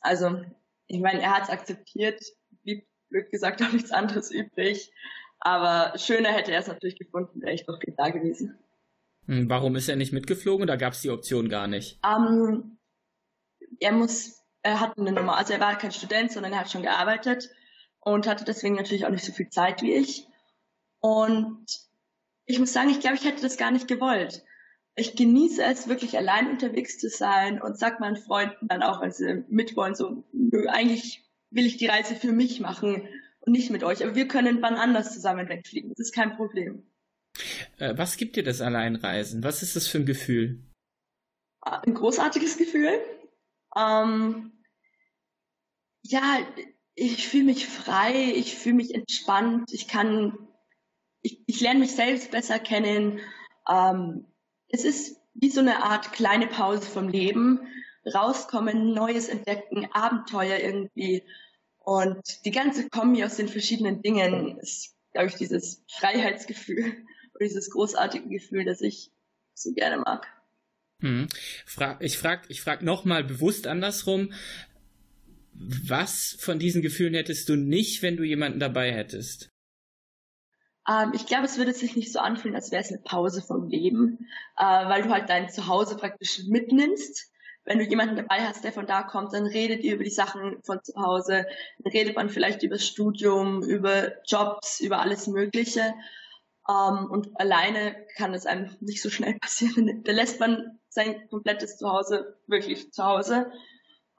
Also, 0.00 0.42
ich 0.86 1.00
meine, 1.00 1.22
er 1.22 1.34
hat 1.34 1.44
es 1.44 1.50
akzeptiert, 1.50 2.22
blieb 2.62 2.86
blöd 3.08 3.30
gesagt 3.30 3.62
auch 3.62 3.72
nichts 3.72 3.92
anderes 3.92 4.30
übrig. 4.30 4.92
Aber 5.40 5.98
schöner 5.98 6.30
hätte 6.30 6.52
er 6.52 6.60
es 6.60 6.68
natürlich 6.68 6.98
gefunden, 6.98 7.40
wäre 7.40 7.54
ich 7.54 7.66
doch 7.66 7.78
da 7.96 8.10
gewesen. 8.10 8.58
Hm, 9.26 9.48
warum 9.48 9.74
ist 9.74 9.88
er 9.88 9.96
nicht 9.96 10.12
mitgeflogen 10.12 10.64
oder 10.64 10.76
gab 10.76 10.92
es 10.92 11.00
die 11.00 11.10
Option 11.10 11.48
gar 11.48 11.66
nicht? 11.66 11.98
Um, 12.04 12.26
ähm, 12.26 12.78
er 13.80 13.92
muss, 13.92 14.42
er 14.62 14.80
hat 14.80 14.98
eine 14.98 15.12
Nummer, 15.12 15.36
also 15.36 15.54
er 15.54 15.60
war 15.60 15.78
kein 15.78 15.92
Student, 15.92 16.30
sondern 16.30 16.52
er 16.52 16.60
hat 16.60 16.70
schon 16.70 16.82
gearbeitet 16.82 17.50
und 18.00 18.26
hatte 18.26 18.44
deswegen 18.44 18.76
natürlich 18.76 19.06
auch 19.06 19.10
nicht 19.10 19.24
so 19.24 19.32
viel 19.32 19.48
Zeit 19.48 19.82
wie 19.82 19.94
ich. 19.94 20.26
Und 21.00 21.64
ich 22.44 22.58
muss 22.58 22.72
sagen, 22.72 22.90
ich 22.90 23.00
glaube, 23.00 23.16
ich 23.16 23.24
hätte 23.24 23.42
das 23.42 23.56
gar 23.56 23.70
nicht 23.70 23.88
gewollt 23.88 24.44
ich 24.94 25.16
genieße 25.16 25.62
es 25.62 25.88
wirklich 25.88 26.16
allein 26.16 26.50
unterwegs 26.50 26.98
zu 26.98 27.08
sein 27.08 27.60
und 27.62 27.78
sag 27.78 28.00
meinen 28.00 28.16
Freunden 28.16 28.68
dann 28.68 28.82
auch, 28.82 29.00
wenn 29.00 29.12
sie 29.12 29.44
mitwollen, 29.48 29.94
so, 29.94 30.24
eigentlich 30.68 31.24
will 31.50 31.66
ich 31.66 31.78
die 31.78 31.86
Reise 31.86 32.14
für 32.14 32.32
mich 32.32 32.60
machen 32.60 33.08
und 33.40 33.52
nicht 33.52 33.70
mit 33.70 33.84
euch, 33.84 34.02
aber 34.02 34.14
wir 34.14 34.28
können 34.28 34.60
wann 34.62 34.74
anders 34.74 35.12
zusammen 35.12 35.48
wegfliegen. 35.48 35.90
Das 35.90 35.98
ist 35.98 36.14
kein 36.14 36.36
Problem. 36.36 36.86
Äh, 37.78 37.96
was 37.96 38.16
gibt 38.16 38.36
dir 38.36 38.42
das 38.42 38.60
Alleinreisen? 38.60 39.42
Was 39.42 39.62
ist 39.62 39.76
das 39.76 39.88
für 39.88 39.98
ein 39.98 40.06
Gefühl? 40.06 40.62
Ah, 41.60 41.80
ein 41.86 41.94
großartiges 41.94 42.58
Gefühl. 42.58 43.00
Ähm, 43.76 44.52
ja, 46.02 46.38
ich 46.94 47.28
fühle 47.28 47.44
mich 47.44 47.66
frei, 47.66 48.32
ich 48.34 48.56
fühle 48.56 48.74
mich 48.74 48.94
entspannt, 48.94 49.72
ich 49.72 49.88
kann, 49.88 50.36
ich, 51.22 51.42
ich 51.46 51.60
lerne 51.60 51.80
mich 51.80 51.94
selbst 51.94 52.30
besser 52.30 52.58
kennen. 52.58 53.20
Ähm, 53.68 54.26
es 54.72 54.84
ist 54.84 55.16
wie 55.34 55.50
so 55.50 55.60
eine 55.60 55.82
Art 55.84 56.12
kleine 56.12 56.46
Pause 56.46 56.82
vom 56.82 57.08
Leben, 57.08 57.60
rauskommen, 58.12 58.92
Neues 58.92 59.28
entdecken, 59.28 59.88
Abenteuer 59.92 60.58
irgendwie. 60.58 61.22
Und 61.78 62.44
die 62.44 62.50
ganze 62.50 62.88
Kombi 62.88 63.22
aus 63.24 63.36
den 63.36 63.48
verschiedenen 63.48 64.02
Dingen 64.02 64.58
ist, 64.58 64.96
glaube 65.12 65.28
ich, 65.28 65.34
dieses 65.34 65.84
Freiheitsgefühl 65.88 66.84
oder 67.34 67.44
dieses 67.44 67.70
großartige 67.70 68.28
Gefühl, 68.28 68.64
das 68.64 68.80
ich 68.80 69.10
so 69.54 69.72
gerne 69.72 69.98
mag. 69.98 70.26
Hm. 71.00 71.28
Ich 72.00 72.18
frage 72.18 72.46
ich 72.48 72.60
frag 72.60 72.82
nochmal 72.82 73.24
bewusst 73.24 73.66
andersrum. 73.66 74.32
Was 75.54 76.36
von 76.40 76.58
diesen 76.58 76.80
Gefühlen 76.80 77.14
hättest 77.14 77.48
du 77.48 77.56
nicht, 77.56 78.02
wenn 78.02 78.16
du 78.16 78.24
jemanden 78.24 78.58
dabei 78.58 78.92
hättest? 78.92 79.51
Ähm, 80.88 81.12
ich 81.14 81.26
glaube, 81.26 81.44
es 81.44 81.58
würde 81.58 81.72
sich 81.72 81.96
nicht 81.96 82.12
so 82.12 82.18
anfühlen, 82.18 82.56
als 82.56 82.70
wäre 82.70 82.82
es 82.82 82.90
eine 82.90 83.00
Pause 83.02 83.42
vom 83.42 83.68
Leben, 83.68 84.28
äh, 84.56 84.64
weil 84.64 85.02
du 85.02 85.10
halt 85.10 85.28
dein 85.28 85.48
Zuhause 85.48 85.96
praktisch 85.96 86.44
mitnimmst. 86.46 87.30
Wenn 87.64 87.78
du 87.78 87.84
jemanden 87.84 88.16
dabei 88.16 88.40
hast, 88.40 88.64
der 88.64 88.72
von 88.72 88.86
da 88.86 89.04
kommt, 89.04 89.32
dann 89.32 89.46
redet 89.46 89.84
ihr 89.84 89.94
über 89.94 90.04
die 90.04 90.10
Sachen 90.10 90.62
von 90.64 90.82
zu 90.82 90.94
Hause, 90.96 91.46
dann 91.78 91.92
redet 91.92 92.16
man 92.16 92.28
vielleicht 92.28 92.64
über 92.64 92.78
Studium, 92.78 93.62
über 93.62 94.20
Jobs, 94.26 94.80
über 94.80 95.00
alles 95.00 95.28
Mögliche. 95.28 95.94
Ähm, 96.68 97.08
und 97.10 97.28
alleine 97.40 97.96
kann 98.16 98.34
es 98.34 98.46
einem 98.46 98.76
nicht 98.80 99.02
so 99.02 99.10
schnell 99.10 99.34
passieren. 99.40 100.02
Da 100.02 100.12
lässt 100.12 100.40
man 100.40 100.80
sein 100.88 101.28
komplettes 101.28 101.78
Zuhause 101.78 102.36
wirklich 102.46 102.92
zu 102.92 103.04
Hause. 103.04 103.52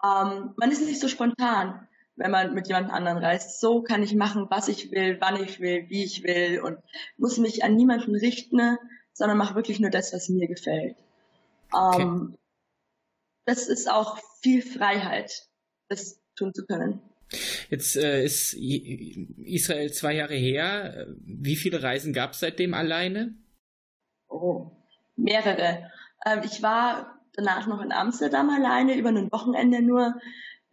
Ähm, 0.04 0.54
man 0.56 0.72
ist 0.72 0.86
nicht 0.86 1.02
so 1.02 1.10
spontan 1.10 1.88
wenn 2.16 2.32
man 2.32 2.54
mit 2.54 2.68
jemand 2.68 2.92
anderen 2.92 3.18
reist. 3.18 3.60
So 3.60 3.82
kann 3.82 4.04
ich 4.04 4.16
machen, 4.16 4.48
was 4.50 4.68
ich 4.68 4.92
will, 4.92 5.18
wann 5.20 5.42
ich 5.42 5.60
will, 5.60 5.90
wie 5.90 6.04
ich 6.04 6.24
will 6.24 6.60
und 6.62 6.78
muss 7.18 7.38
mich 7.38 7.64
an 7.64 7.76
niemanden 7.76 8.16
richten, 8.16 8.78
sondern 9.14 9.38
mache 9.38 9.56
wirklich 9.56 9.80
nur 9.80 9.90
das, 9.90 10.14
was 10.14 10.30
mir 10.30 10.48
gefällt. 10.48 10.96
Okay. 11.72 12.02
Ähm, 12.02 12.38
das 13.46 13.68
ist 13.68 13.90
auch 13.90 14.20
viel 14.42 14.62
Freiheit, 14.62 15.48
das 15.90 16.22
tun 16.36 16.54
zu 16.54 16.66
können. 16.66 17.02
Jetzt 17.70 17.96
äh, 17.96 18.24
ist 18.24 18.54
Israel 18.54 19.92
zwei 19.92 20.14
Jahre 20.14 20.36
her. 20.36 21.08
Wie 21.20 21.56
viele 21.56 21.82
Reisen 21.82 22.14
gab 22.14 22.32
es 22.32 22.40
seitdem 22.40 22.74
alleine? 22.74 23.36
Oh, 24.28 24.72
mehrere. 25.16 25.90
Ähm, 26.26 26.42
ich 26.44 26.62
war 26.62 27.20
danach 27.34 27.68
noch 27.68 27.82
in 27.82 27.92
Amsterdam 27.92 28.50
alleine, 28.50 28.96
über 28.96 29.10
ein 29.10 29.32
Wochenende 29.32 29.82
nur 29.82 30.14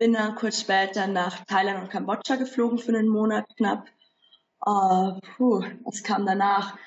bin 0.01 0.15
dann 0.15 0.35
kurz 0.35 0.63
später 0.63 1.07
nach 1.07 1.45
Thailand 1.45 1.83
und 1.83 1.91
Kambodscha 1.91 2.37
geflogen 2.37 2.79
für 2.79 2.97
einen 2.97 3.09
Monat 3.09 3.45
knapp. 3.59 3.87
Uh, 4.67 5.21
puh, 5.37 5.63
was 5.85 6.03
kam 6.03 6.25
danach? 6.25 6.79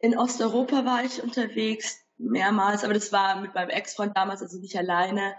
In 0.00 0.18
Osteuropa 0.18 0.84
war 0.84 1.04
ich 1.04 1.22
unterwegs 1.22 2.00
mehrmals, 2.18 2.82
aber 2.82 2.94
das 2.94 3.12
war 3.12 3.40
mit 3.40 3.54
meinem 3.54 3.70
Ex-Freund 3.70 4.16
damals, 4.16 4.42
also 4.42 4.58
nicht 4.58 4.76
alleine. 4.76 5.34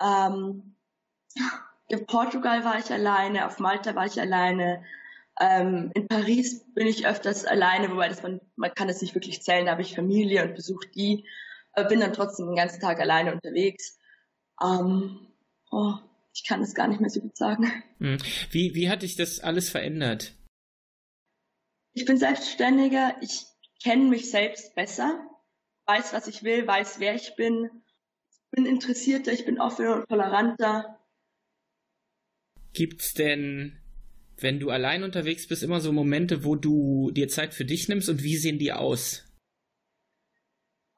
Ähm, 0.00 0.76
in 1.88 2.06
Portugal 2.06 2.62
war 2.62 2.78
ich 2.78 2.90
alleine, 2.92 3.46
auf 3.46 3.58
Malta 3.58 3.94
war 3.94 4.04
ich 4.04 4.20
alleine. 4.20 4.84
Ähm, 5.40 5.92
in 5.94 6.08
Paris 6.08 6.62
bin 6.74 6.86
ich 6.86 7.06
öfters 7.06 7.46
alleine, 7.46 7.90
wobei 7.90 8.08
das 8.08 8.22
man, 8.22 8.40
man 8.56 8.74
kann 8.74 8.90
es 8.90 9.00
nicht 9.00 9.14
wirklich 9.14 9.42
zählen, 9.42 9.64
da 9.64 9.72
habe 9.72 9.82
ich 9.82 9.96
Familie 9.96 10.44
und 10.44 10.54
besuche 10.54 10.88
die, 10.88 11.26
aber 11.72 11.88
bin 11.88 12.00
dann 12.00 12.12
trotzdem 12.12 12.46
den 12.46 12.56
ganzen 12.56 12.80
Tag 12.80 13.00
alleine 13.00 13.32
unterwegs. 13.32 13.98
Ähm, 14.62 15.26
oh, 15.70 15.94
ich 16.34 16.44
kann 16.44 16.60
es 16.62 16.74
gar 16.74 16.88
nicht 16.88 17.00
mehr 17.00 17.10
so 17.10 17.20
gut 17.20 17.36
sagen. 17.36 17.70
Hm. 17.98 18.18
Wie, 18.50 18.74
wie 18.74 18.90
hat 18.90 19.02
dich 19.02 19.16
das 19.16 19.40
alles 19.40 19.70
verändert? 19.70 20.34
Ich 21.92 22.04
bin 22.04 22.18
selbstständiger, 22.18 23.16
ich 23.20 23.44
kenne 23.82 24.08
mich 24.08 24.30
selbst 24.30 24.74
besser, 24.74 25.24
weiß, 25.86 26.12
was 26.12 26.26
ich 26.26 26.42
will, 26.42 26.66
weiß, 26.66 26.98
wer 26.98 27.14
ich 27.14 27.36
bin, 27.36 27.70
bin 28.50 28.66
interessierter, 28.66 29.32
ich 29.32 29.44
bin 29.44 29.60
offener 29.60 29.94
und 29.94 30.08
toleranter. 30.08 30.98
Gibt's 32.72 33.14
denn, 33.14 33.80
wenn 34.36 34.58
du 34.58 34.70
allein 34.70 35.04
unterwegs 35.04 35.46
bist, 35.46 35.62
immer 35.62 35.80
so 35.80 35.92
Momente, 35.92 36.42
wo 36.42 36.56
du 36.56 37.12
dir 37.12 37.28
Zeit 37.28 37.54
für 37.54 37.64
dich 37.64 37.88
nimmst 37.88 38.08
und 38.08 38.24
wie 38.24 38.36
sehen 38.36 38.58
die 38.58 38.72
aus? 38.72 39.24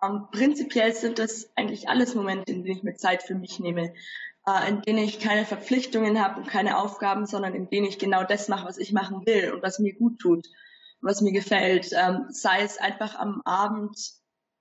Um, 0.00 0.28
prinzipiell 0.30 0.94
sind 0.94 1.18
das 1.18 1.50
eigentlich 1.56 1.88
alles 1.88 2.14
Momente, 2.14 2.52
in 2.52 2.64
denen 2.64 2.76
ich 2.78 2.82
mir 2.82 2.94
Zeit 2.94 3.22
für 3.22 3.34
mich 3.34 3.60
nehme 3.60 3.92
äh, 4.46 4.68
in 4.68 4.82
denen 4.82 4.98
ich 4.98 5.18
keine 5.18 5.44
Verpflichtungen 5.44 6.22
habe 6.22 6.40
und 6.40 6.48
keine 6.48 6.78
Aufgaben, 6.78 7.26
sondern 7.26 7.54
in 7.54 7.68
denen 7.68 7.86
ich 7.86 7.98
genau 7.98 8.24
das 8.24 8.48
mache, 8.48 8.66
was 8.66 8.78
ich 8.78 8.92
machen 8.92 9.26
will 9.26 9.52
und 9.52 9.62
was 9.62 9.78
mir 9.78 9.94
gut 9.94 10.18
tut, 10.18 10.46
was 11.00 11.20
mir 11.20 11.32
gefällt. 11.32 11.90
Ähm, 11.92 12.26
sei 12.30 12.62
es 12.62 12.78
einfach 12.78 13.16
am 13.16 13.42
Abend 13.44 13.96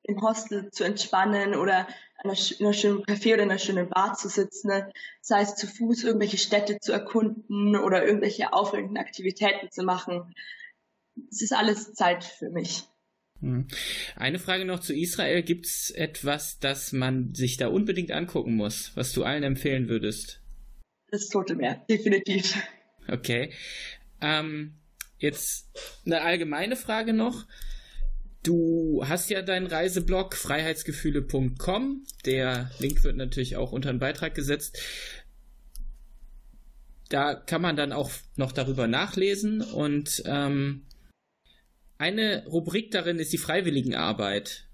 im 0.04 0.22
Hostel 0.22 0.72
zu 0.72 0.84
entspannen 0.84 1.56
oder 1.56 1.88
in 2.24 2.30
einer, 2.30 2.36
schönen 2.74 3.04
Café 3.04 3.34
oder 3.34 3.44
in 3.44 3.50
einer 3.52 3.60
schönen 3.60 3.90
Bar 3.90 4.16
zu 4.16 4.30
sitzen, 4.30 4.70
ne? 4.70 4.92
sei 5.22 5.42
es 5.42 5.56
zu 5.56 5.68
Fuß 5.68 6.04
irgendwelche 6.04 6.38
Städte 6.38 6.80
zu 6.80 6.92
erkunden 6.92 7.76
oder 7.76 8.06
irgendwelche 8.06 8.54
aufregenden 8.54 8.98
Aktivitäten 8.98 9.70
zu 9.72 9.84
machen. 9.84 10.34
Es 11.30 11.42
ist 11.42 11.54
alles 11.54 11.94
Zeit 11.94 12.24
für 12.24 12.50
mich. 12.50 12.88
Hm. 13.46 13.68
Eine 14.16 14.40
Frage 14.40 14.66
noch 14.66 14.80
zu 14.80 14.96
Israel. 14.96 15.44
Gibt 15.44 15.68
es 15.68 15.92
etwas, 15.92 16.58
das 16.58 16.92
man 16.92 17.36
sich 17.36 17.58
da 17.58 17.68
unbedingt 17.68 18.12
angucken 18.12 18.56
muss, 18.56 18.92
was 18.96 19.12
du 19.12 19.24
allen 19.24 19.44
empfehlen 19.44 19.88
würdest? 19.88 20.42
Das 21.12 21.30
Tote 21.30 21.56
Meer, 21.56 21.86
definitiv. 21.88 22.58
Okay. 23.08 23.54
Ähm, 24.20 24.80
jetzt 25.20 25.70
eine 26.08 26.22
allgemeine 26.22 26.76
Frage 26.76 27.14
noch. 27.14 27.46
Du 28.42 29.04
hast 29.06 29.30
ja 29.30 29.44
deinen 29.44 29.68
Reiseblog 29.68 30.36
freiheitsgefühle.com. 30.36 32.04
Der 32.26 32.72
Link 32.80 33.04
wird 33.04 33.16
natürlich 33.16 33.58
auch 33.58 33.72
unter 33.72 33.94
den 33.94 34.00
Beitrag 34.00 34.34
gesetzt. 34.34 34.80
Da 37.10 37.36
kann 37.36 37.62
man 37.62 37.76
dann 37.76 37.92
auch 37.92 38.10
noch 38.38 38.52
darüber 38.52 38.88
nachlesen 38.88 39.62
und 39.62 40.24
ähm, 40.26 40.88
eine 41.98 42.46
Rubrik 42.48 42.92
darin 42.92 43.20
ist 43.20 43.34
die 43.34 43.38
Freiwilligenarbeit. 43.38 44.66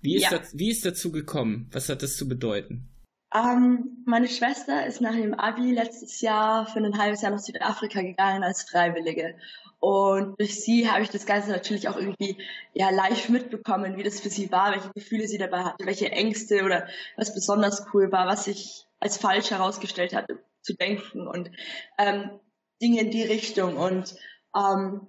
Wie 0.00 0.16
ist, 0.16 0.30
ja. 0.30 0.38
das, 0.38 0.56
wie 0.56 0.70
ist 0.70 0.84
dazu 0.84 1.10
gekommen? 1.10 1.68
Was 1.72 1.88
hat 1.88 2.02
das 2.02 2.16
zu 2.16 2.28
bedeuten? 2.28 2.88
Ähm, 3.34 4.04
meine 4.06 4.28
Schwester 4.28 4.86
ist 4.86 5.00
nach 5.00 5.14
dem 5.14 5.34
Abi 5.34 5.72
letztes 5.72 6.20
Jahr 6.20 6.66
für 6.66 6.78
ein 6.78 6.96
halbes 6.96 7.20
Jahr 7.20 7.32
nach 7.32 7.40
Südafrika 7.40 8.00
gegangen 8.00 8.42
als 8.42 8.62
Freiwillige. 8.62 9.34
Und 9.80 10.40
durch 10.40 10.60
sie 10.60 10.90
habe 10.90 11.02
ich 11.02 11.10
das 11.10 11.26
Ganze 11.26 11.50
natürlich 11.50 11.88
auch 11.88 11.96
irgendwie 11.96 12.36
ja 12.74 12.90
live 12.90 13.28
mitbekommen, 13.28 13.96
wie 13.96 14.02
das 14.02 14.20
für 14.20 14.30
sie 14.30 14.50
war, 14.50 14.72
welche 14.72 14.90
Gefühle 14.92 15.28
sie 15.28 15.38
dabei 15.38 15.64
hatte, 15.64 15.86
welche 15.86 16.10
Ängste 16.10 16.64
oder 16.64 16.88
was 17.16 17.34
besonders 17.34 17.86
cool 17.92 18.10
war, 18.10 18.26
was 18.26 18.44
sich 18.44 18.86
als 18.98 19.18
falsch 19.18 19.50
herausgestellt 19.50 20.14
hat, 20.14 20.26
zu 20.62 20.74
denken 20.74 21.28
und 21.28 21.50
ähm, 21.98 22.30
Dinge 22.82 23.02
in 23.02 23.10
die 23.10 23.22
Richtung. 23.22 23.76
Und 23.76 24.16
ähm, 24.56 25.06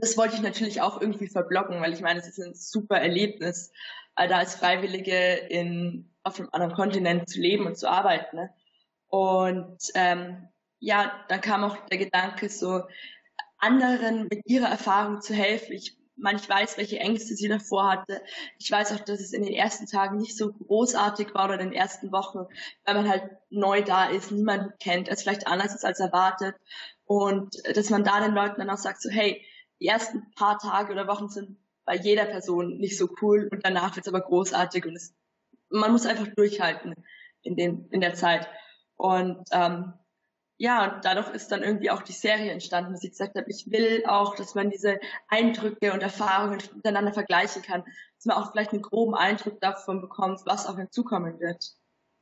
das 0.00 0.16
wollte 0.16 0.36
ich 0.36 0.42
natürlich 0.42 0.80
auch 0.80 1.00
irgendwie 1.00 1.28
verblocken, 1.28 1.80
weil 1.80 1.92
ich 1.92 2.00
meine, 2.00 2.20
es 2.20 2.28
ist 2.28 2.38
ein 2.38 2.54
super 2.54 2.98
Erlebnis, 2.98 3.72
äh, 4.16 4.28
da 4.28 4.38
als 4.38 4.54
Freiwillige 4.54 5.34
in, 5.34 6.10
auf 6.22 6.38
einem 6.38 6.48
anderen 6.52 6.74
Kontinent 6.74 7.28
zu 7.28 7.40
leben 7.40 7.66
und 7.66 7.76
zu 7.76 7.90
arbeiten. 7.90 8.36
Ne? 8.36 8.50
Und 9.08 9.78
ähm, 9.94 10.48
ja, 10.78 11.12
dann 11.28 11.40
kam 11.40 11.64
auch 11.64 11.76
der 11.86 11.98
Gedanke, 11.98 12.48
so 12.48 12.82
anderen 13.58 14.28
mit 14.30 14.42
ihrer 14.44 14.68
Erfahrung 14.68 15.20
zu 15.20 15.34
helfen. 15.34 15.72
Ich 15.72 15.98
man, 16.20 16.36
ich 16.36 16.48
weiß, 16.48 16.76
welche 16.76 16.98
Ängste 16.98 17.34
sie 17.34 17.48
davor 17.48 17.90
hatte. 17.90 18.20
Ich 18.58 18.70
weiß 18.70 18.92
auch, 18.92 19.00
dass 19.00 19.20
es 19.20 19.32
in 19.32 19.42
den 19.42 19.52
ersten 19.52 19.86
Tagen 19.86 20.18
nicht 20.18 20.36
so 20.36 20.52
großartig 20.52 21.34
war 21.34 21.44
oder 21.46 21.60
in 21.60 21.70
den 21.70 21.72
ersten 21.72 22.12
Wochen, 22.12 22.46
weil 22.84 22.94
man 22.94 23.08
halt 23.08 23.30
neu 23.50 23.82
da 23.82 24.08
ist, 24.08 24.30
niemanden 24.30 24.72
kennt, 24.80 25.08
es 25.08 25.22
vielleicht 25.22 25.46
anders 25.46 25.74
ist 25.74 25.84
als 25.84 26.00
erwartet. 26.00 26.56
Und 27.04 27.56
dass 27.74 27.90
man 27.90 28.04
da 28.04 28.20
den 28.20 28.34
Leuten 28.34 28.58
dann 28.58 28.70
auch 28.70 28.78
sagt, 28.78 29.00
so, 29.00 29.10
hey, 29.10 29.44
die 29.80 29.86
ersten 29.86 30.30
paar 30.34 30.58
Tage 30.58 30.92
oder 30.92 31.06
Wochen 31.06 31.28
sind 31.28 31.56
bei 31.84 31.96
jeder 31.96 32.26
Person 32.26 32.76
nicht 32.78 32.98
so 32.98 33.08
cool 33.22 33.48
und 33.50 33.64
danach 33.64 33.96
wird 33.96 34.06
es 34.06 34.12
aber 34.12 34.20
großartig 34.20 34.84
und 34.84 34.96
es, 34.96 35.14
man 35.70 35.92
muss 35.92 36.06
einfach 36.06 36.28
durchhalten 36.28 36.94
in, 37.42 37.56
dem, 37.56 37.88
in 37.90 38.00
der 38.00 38.14
Zeit. 38.14 38.46
Und 38.96 39.48
ähm, 39.52 39.94
ja, 40.58 40.92
und 40.92 41.04
dadurch 41.04 41.32
ist 41.34 41.52
dann 41.52 41.62
irgendwie 41.62 41.90
auch 41.90 42.02
die 42.02 42.12
Serie 42.12 42.50
entstanden, 42.50 42.92
dass 42.92 43.04
ich 43.04 43.12
gesagt 43.12 43.36
habe, 43.36 43.48
ich 43.48 43.70
will 43.70 44.04
auch, 44.06 44.34
dass 44.34 44.56
man 44.56 44.70
diese 44.70 44.98
Eindrücke 45.28 45.92
und 45.92 46.02
Erfahrungen 46.02 46.58
miteinander 46.74 47.12
vergleichen 47.12 47.62
kann, 47.62 47.84
dass 48.16 48.26
man 48.26 48.36
auch 48.36 48.50
vielleicht 48.50 48.72
einen 48.72 48.82
groben 48.82 49.14
Eindruck 49.14 49.60
davon 49.60 50.00
bekommt, 50.00 50.40
was 50.46 50.66
auf 50.66 50.76
ihn 50.76 50.90
zukommen 50.90 51.38
wird. 51.38 51.64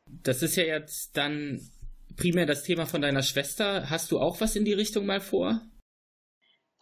Das 0.04 0.42
ist 0.42 0.54
ja 0.56 0.64
jetzt 0.64 1.16
dann 1.16 1.60
primär 2.16 2.46
das 2.46 2.62
Thema 2.62 2.86
von 2.86 3.00
deiner 3.00 3.22
Schwester. 3.22 3.88
Hast 3.88 4.12
du 4.12 4.20
auch 4.20 4.40
was 4.40 4.54
in 4.54 4.64
die 4.64 4.74
Richtung 4.74 5.06
mal 5.06 5.20
vor? 5.20 5.62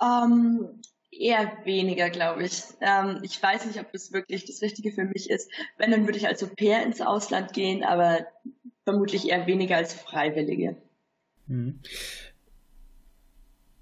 Ähm, 0.05 0.81
eher 1.11 1.59
weniger, 1.65 2.11
glaube 2.11 2.45
ich. 2.45 2.63
Ähm, 2.81 3.21
ich 3.23 3.43
weiß 3.43 3.67
nicht, 3.67 3.79
ob 3.81 3.93
das 3.93 4.13
wirklich 4.13 4.45
das 4.45 4.63
Richtige 4.63 4.93
für 4.93 5.05
mich 5.05 5.31
ist. 5.31 5.51
Wenn, 5.79 5.91
dann 5.91 6.07
würde 6.07 6.19
ich 6.19 6.27
als 6.27 6.43
Au 6.43 6.47
pair 6.47 6.85
ins 6.85 7.01
Ausland 7.01 7.53
gehen, 7.53 7.85
aber 7.85 8.27
vermutlich 8.85 9.29
eher 9.29 9.47
weniger 9.47 9.77
als 9.77 9.95
Freiwillige. 9.95 10.77
Mhm. 11.47 11.81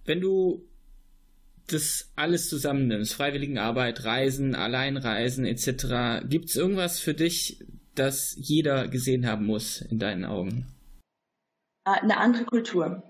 Wenn 0.04 0.20
du 0.20 0.68
das 1.68 2.12
alles 2.16 2.48
zusammennimmst, 2.48 3.14
Freiwilligenarbeit, 3.14 4.04
Reisen, 4.04 4.54
Alleinreisen 4.54 5.46
etc., 5.46 6.26
gibt 6.28 6.46
es 6.46 6.56
irgendwas 6.56 6.98
für 6.98 7.14
dich, 7.14 7.64
das 7.94 8.34
jeder 8.38 8.88
gesehen 8.88 9.26
haben 9.26 9.46
muss 9.46 9.80
in 9.80 9.98
deinen 9.98 10.24
Augen? 10.24 10.66
Ah, 11.84 11.94
eine 11.94 12.16
andere 12.18 12.44
Kultur. 12.44 13.02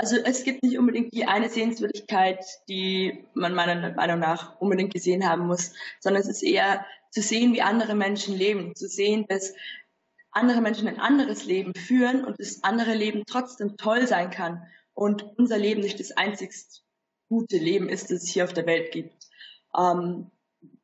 Also 0.00 0.16
es 0.16 0.44
gibt 0.44 0.62
nicht 0.62 0.78
unbedingt 0.78 1.12
die 1.12 1.26
eine 1.26 1.50
Sehenswürdigkeit, 1.50 2.42
die 2.70 3.22
man 3.34 3.52
meiner 3.52 3.92
Meinung 3.92 4.18
nach 4.18 4.58
unbedingt 4.58 4.94
gesehen 4.94 5.28
haben 5.28 5.46
muss, 5.46 5.74
sondern 6.00 6.22
es 6.22 6.28
ist 6.28 6.42
eher 6.42 6.86
zu 7.10 7.20
sehen, 7.20 7.52
wie 7.52 7.60
andere 7.60 7.94
Menschen 7.94 8.34
leben, 8.34 8.74
zu 8.74 8.88
sehen, 8.88 9.26
dass 9.28 9.52
andere 10.30 10.62
Menschen 10.62 10.88
ein 10.88 10.98
anderes 10.98 11.44
Leben 11.44 11.74
führen 11.74 12.24
und 12.24 12.40
das 12.40 12.64
andere 12.64 12.94
Leben 12.94 13.24
trotzdem 13.26 13.76
toll 13.76 14.06
sein 14.06 14.30
kann 14.30 14.66
und 14.94 15.22
unser 15.36 15.58
Leben 15.58 15.82
nicht 15.82 16.00
das 16.00 16.12
einzigst 16.12 16.82
gute 17.28 17.58
Leben 17.58 17.90
ist, 17.90 18.04
das 18.04 18.22
es 18.22 18.30
hier 18.30 18.44
auf 18.44 18.54
der 18.54 18.64
Welt 18.64 18.92
gibt. 18.92 19.26
Ähm, 19.76 20.30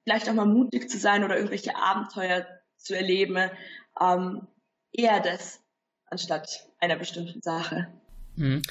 vielleicht 0.04 0.28
auch 0.28 0.34
mal 0.34 0.44
mutig 0.44 0.90
zu 0.90 0.98
sein 0.98 1.24
oder 1.24 1.36
irgendwelche 1.36 1.74
Abenteuer 1.74 2.46
zu 2.76 2.94
erleben, 2.94 3.50
ähm, 3.98 4.46
eher 4.92 5.20
das 5.20 5.62
anstatt 6.04 6.68
einer 6.80 6.96
bestimmten 6.96 7.40
Sache. 7.40 7.90
Hm. 8.36 8.62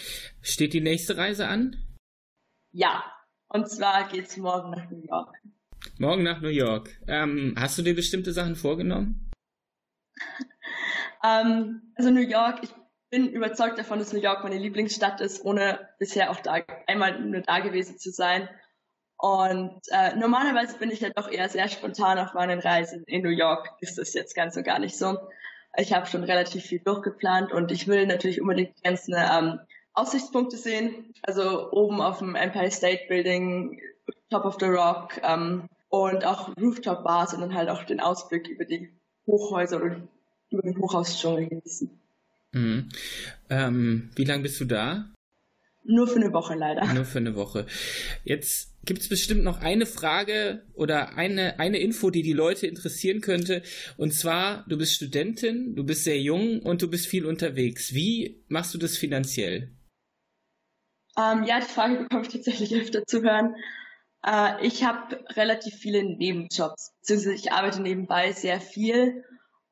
Steht 0.41 0.73
die 0.73 0.81
nächste 0.81 1.17
Reise 1.17 1.47
an? 1.47 1.75
Ja, 2.71 3.03
und 3.47 3.69
zwar 3.69 4.07
geht 4.09 4.27
es 4.27 4.37
morgen 4.37 4.71
nach 4.71 4.89
New 4.89 5.01
York. 5.01 5.35
Morgen 5.97 6.23
nach 6.23 6.41
New 6.41 6.49
York. 6.49 6.89
Ähm, 7.07 7.55
hast 7.57 7.77
du 7.77 7.81
dir 7.81 7.95
bestimmte 7.95 8.33
Sachen 8.33 8.55
vorgenommen? 8.55 9.31
Ähm, 11.23 11.81
also 11.95 12.11
New 12.11 12.21
York, 12.21 12.59
ich 12.61 12.69
bin 13.09 13.29
überzeugt 13.29 13.79
davon, 13.79 13.97
dass 13.97 14.13
New 14.13 14.19
York 14.19 14.43
meine 14.43 14.59
Lieblingsstadt 14.59 15.21
ist, 15.21 15.43
ohne 15.43 15.89
bisher 15.97 16.29
auch 16.29 16.39
da 16.39 16.61
einmal 16.85 17.19
nur 17.19 17.41
da 17.41 17.59
gewesen 17.59 17.97
zu 17.97 18.11
sein. 18.11 18.47
Und 19.17 19.81
äh, 19.89 20.15
normalerweise 20.15 20.77
bin 20.77 20.91
ich 20.91 20.99
ja 20.99 21.09
doch 21.09 21.31
eher 21.31 21.49
sehr 21.49 21.67
spontan 21.69 22.19
auf 22.19 22.33
meinen 22.33 22.59
Reisen. 22.59 23.03
In 23.05 23.23
New 23.23 23.29
York 23.29 23.69
ist 23.79 23.97
das 23.97 24.13
jetzt 24.13 24.35
ganz 24.35 24.55
und 24.57 24.63
gar 24.63 24.77
nicht 24.77 24.97
so. 24.97 25.17
Ich 25.77 25.93
habe 25.93 26.07
schon 26.07 26.23
relativ 26.23 26.63
viel 26.63 26.79
durchgeplant 26.79 27.51
und 27.51 27.71
ich 27.71 27.87
will 27.87 28.05
natürlich 28.07 28.41
unbedingt 28.41 28.77
die 28.77 28.83
ganzen 28.83 29.15
ähm, 29.17 29.59
Aussichtspunkte 29.93 30.57
sehen. 30.57 31.13
Also 31.23 31.71
oben 31.71 32.01
auf 32.01 32.19
dem 32.19 32.35
Empire 32.35 32.71
State 32.71 33.03
Building, 33.07 33.79
Top 34.29 34.45
of 34.45 34.57
the 34.59 34.65
Rock 34.65 35.19
ähm, 35.23 35.69
und 35.89 36.25
auch 36.25 36.55
Rooftop 36.57 37.03
Bars 37.03 37.33
und 37.33 37.41
dann 37.41 37.53
halt 37.53 37.69
auch 37.69 37.83
den 37.83 37.99
Ausblick 37.99 38.47
über 38.47 38.65
die 38.65 38.89
Hochhäuser 39.27 39.77
oder 39.77 40.01
über 40.49 40.61
den 40.61 40.77
Hochhausdschungel 40.77 41.47
genießen. 41.47 41.89
Mhm. 42.51 42.89
Ähm, 43.49 44.11
wie 44.15 44.23
lange 44.23 44.43
bist 44.43 44.59
du 44.61 44.65
da? 44.65 45.05
Nur 45.87 46.07
für 46.07 46.15
eine 46.15 46.33
Woche 46.33 46.55
leider. 46.55 46.91
Nur 46.93 47.05
für 47.05 47.19
eine 47.19 47.35
Woche. 47.35 47.67
Jetzt 48.23 48.73
gibt 48.85 49.01
es 49.01 49.09
bestimmt 49.09 49.43
noch 49.43 49.61
eine 49.61 49.85
Frage 49.85 50.63
oder 50.73 51.15
eine, 51.15 51.59
eine 51.59 51.77
Info, 51.77 52.09
die 52.09 52.23
die 52.23 52.33
Leute 52.33 52.67
interessieren 52.67 53.21
könnte. 53.21 53.61
Und 53.97 54.13
zwar, 54.13 54.65
du 54.67 54.77
bist 54.77 54.93
Studentin, 54.93 55.75
du 55.75 55.83
bist 55.83 56.03
sehr 56.03 56.19
jung 56.19 56.61
und 56.61 56.81
du 56.81 56.89
bist 56.89 57.07
viel 57.07 57.25
unterwegs. 57.25 57.93
Wie 57.93 58.43
machst 58.47 58.73
du 58.73 58.77
das 58.77 58.97
finanziell? 58.97 59.71
Ähm, 61.17 61.43
ja, 61.43 61.59
die 61.59 61.67
Frage 61.67 61.97
bekomme 61.97 62.23
ich 62.23 62.29
tatsächlich 62.29 62.75
öfter 62.75 63.05
zu 63.05 63.21
hören. 63.21 63.55
Äh, 64.25 64.65
ich 64.65 64.83
habe 64.83 65.23
relativ 65.35 65.75
viele 65.75 66.03
Nebenjobs, 66.03 66.93
beziehungsweise 66.99 67.35
ich 67.35 67.51
arbeite 67.51 67.81
nebenbei 67.81 68.31
sehr 68.31 68.59
viel 68.59 69.23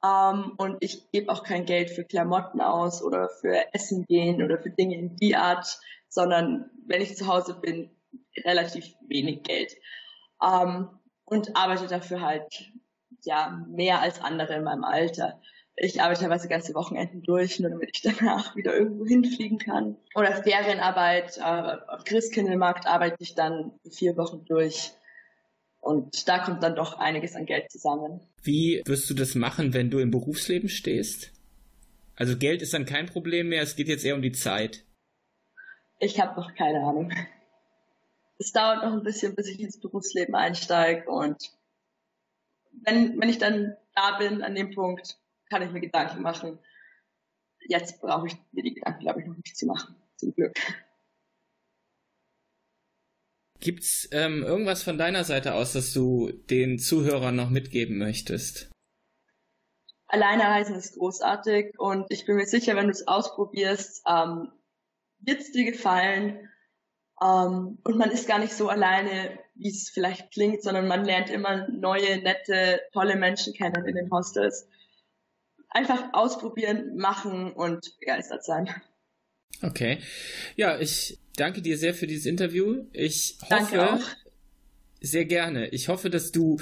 ähm, 0.04 0.54
und 0.58 0.78
ich 0.80 1.10
gebe 1.12 1.32
auch 1.32 1.44
kein 1.44 1.66
Geld 1.66 1.90
für 1.90 2.04
Klamotten 2.04 2.62
aus 2.62 3.02
oder 3.02 3.30
für 3.42 3.74
Essen 3.74 4.06
gehen 4.06 4.44
oder 4.44 4.58
für 4.58 4.70
Dinge 4.70 4.98
in 4.98 5.16
die 5.16 5.36
Art, 5.36 5.80
sondern 6.14 6.70
wenn 6.86 7.02
ich 7.02 7.18
zu 7.18 7.28
Hause 7.28 7.56
bin, 7.60 7.90
relativ 8.46 8.86
wenig 9.08 9.44
Geld. 9.44 9.74
Ähm, 10.42 10.90
und 11.26 11.56
arbeite 11.56 11.88
dafür 11.88 12.22
halt 12.22 12.72
ja 13.24 13.66
mehr 13.68 14.02
als 14.02 14.22
andere 14.22 14.56
in 14.56 14.64
meinem 14.64 14.84
Alter. 14.84 15.42
Ich 15.76 16.02
arbeite 16.02 16.22
teilweise 16.22 16.48
ganze 16.48 16.76
Wochenenden 16.76 17.24
durch, 17.24 17.60
nur 17.60 17.72
damit 17.72 17.90
ich 17.94 18.02
danach 18.04 18.56
wieder 18.56 18.76
irgendwo 18.76 19.06
hinfliegen 19.06 19.58
kann. 19.58 19.98
Oder 20.14 20.44
Ferienarbeit, 20.44 21.38
äh, 21.38 21.42
am 21.42 22.04
Christkindlmarkt 22.06 22.86
arbeite 22.86 23.16
ich 23.20 23.34
dann 23.34 23.72
vier 23.90 24.16
Wochen 24.16 24.46
durch. 24.46 24.92
Und 25.80 26.28
da 26.28 26.40
kommt 26.40 26.62
dann 26.62 26.76
doch 26.76 27.00
einiges 27.00 27.36
an 27.36 27.48
Geld 27.48 27.72
zusammen. 27.72 28.22
Wie 28.44 28.84
wirst 28.86 29.10
du 29.10 29.16
das 29.16 29.34
machen, 29.34 29.74
wenn 29.74 29.90
du 29.90 29.98
im 29.98 30.12
Berufsleben 30.12 30.70
stehst? 30.70 31.32
Also 32.16 32.38
Geld 32.38 32.62
ist 32.62 32.76
dann 32.76 32.86
kein 32.86 33.08
Problem 33.08 33.50
mehr, 33.50 33.64
es 33.64 33.76
geht 33.76 33.88
jetzt 33.88 34.06
eher 34.06 34.16
um 34.16 34.22
die 34.22 34.32
Zeit. 34.32 34.84
Ich 36.04 36.20
habe 36.20 36.40
noch 36.40 36.54
keine 36.54 36.86
Ahnung. 36.86 37.14
Es 38.38 38.52
dauert 38.52 38.84
noch 38.84 38.92
ein 38.92 39.04
bisschen, 39.04 39.36
bis 39.36 39.48
ich 39.48 39.62
ins 39.62 39.80
Berufsleben 39.80 40.36
einsteige 40.36 41.10
und 41.10 41.54
wenn, 42.84 43.18
wenn 43.22 43.30
ich 43.30 43.38
dann 43.38 43.78
da 43.96 44.18
bin 44.18 44.44
an 44.44 44.54
dem 44.54 44.72
Punkt, 44.72 45.18
kann 45.50 45.62
ich 45.62 45.72
mir 45.72 45.80
Gedanken 45.80 46.22
machen. 46.22 46.60
Jetzt 47.70 48.02
brauche 48.02 48.28
ich 48.28 48.36
mir 48.52 48.64
die 48.64 48.74
Gedanken, 48.74 49.00
glaube 49.00 49.22
ich, 49.22 49.28
noch 49.28 49.38
nicht 49.38 49.56
zu 49.56 49.66
machen. 49.66 49.96
Zum 50.18 50.36
Glück. 50.36 50.54
Gibt's 53.62 54.10
ähm, 54.12 54.44
irgendwas 54.44 54.84
von 54.84 54.98
deiner 54.98 55.24
Seite 55.24 55.54
aus, 55.54 55.72
das 55.72 55.94
du 55.94 56.34
den 56.50 56.80
Zuhörern 56.80 57.38
noch 57.38 57.50
mitgeben 57.50 57.98
möchtest? 57.98 58.70
Alleine 60.08 60.44
reisen 60.44 60.76
ist 60.76 60.98
großartig 60.98 61.80
und 61.80 62.08
ich 62.10 62.26
bin 62.26 62.36
mir 62.36 62.46
sicher, 62.46 62.76
wenn 62.76 62.88
du 62.88 62.92
es 62.92 63.08
ausprobierst, 63.08 64.04
ähm, 64.06 64.52
wird 65.26 65.42
es 65.42 65.52
dir 65.52 65.70
gefallen. 65.70 66.50
Ähm, 67.22 67.78
und 67.84 67.98
man 67.98 68.12
ist 68.12 68.28
gar 68.28 68.40
nicht 68.40 68.54
so 68.54 68.70
alleine, 68.70 69.40
wie 69.56 69.70
es 69.70 69.90
vielleicht 69.90 70.32
klingt, 70.32 70.64
sondern 70.64 70.88
man 70.88 71.06
lernt 71.06 71.30
immer 71.30 71.68
neue, 71.70 72.22
nette, 72.22 72.82
tolle 72.92 73.16
Menschen 73.16 73.54
kennen 73.54 73.86
in 73.86 73.96
den 73.96 74.12
Hostels. 74.12 74.68
Einfach 75.70 76.14
ausprobieren, 76.14 76.96
machen 76.98 77.52
und 77.54 77.98
begeistert 78.00 78.44
sein. 78.44 78.70
Okay. 79.62 80.00
Ja, 80.56 80.80
ich 80.80 81.20
danke 81.36 81.62
dir 81.62 81.78
sehr 81.78 81.94
für 81.94 82.08
dieses 82.08 82.26
Interview. 82.26 82.86
Ich 82.92 83.38
hoffe 83.50 84.00
sehr 85.02 85.26
gerne. 85.26 85.68
Ich 85.70 85.90
hoffe, 85.90 86.10
dass 86.10 86.32
du 86.32 86.60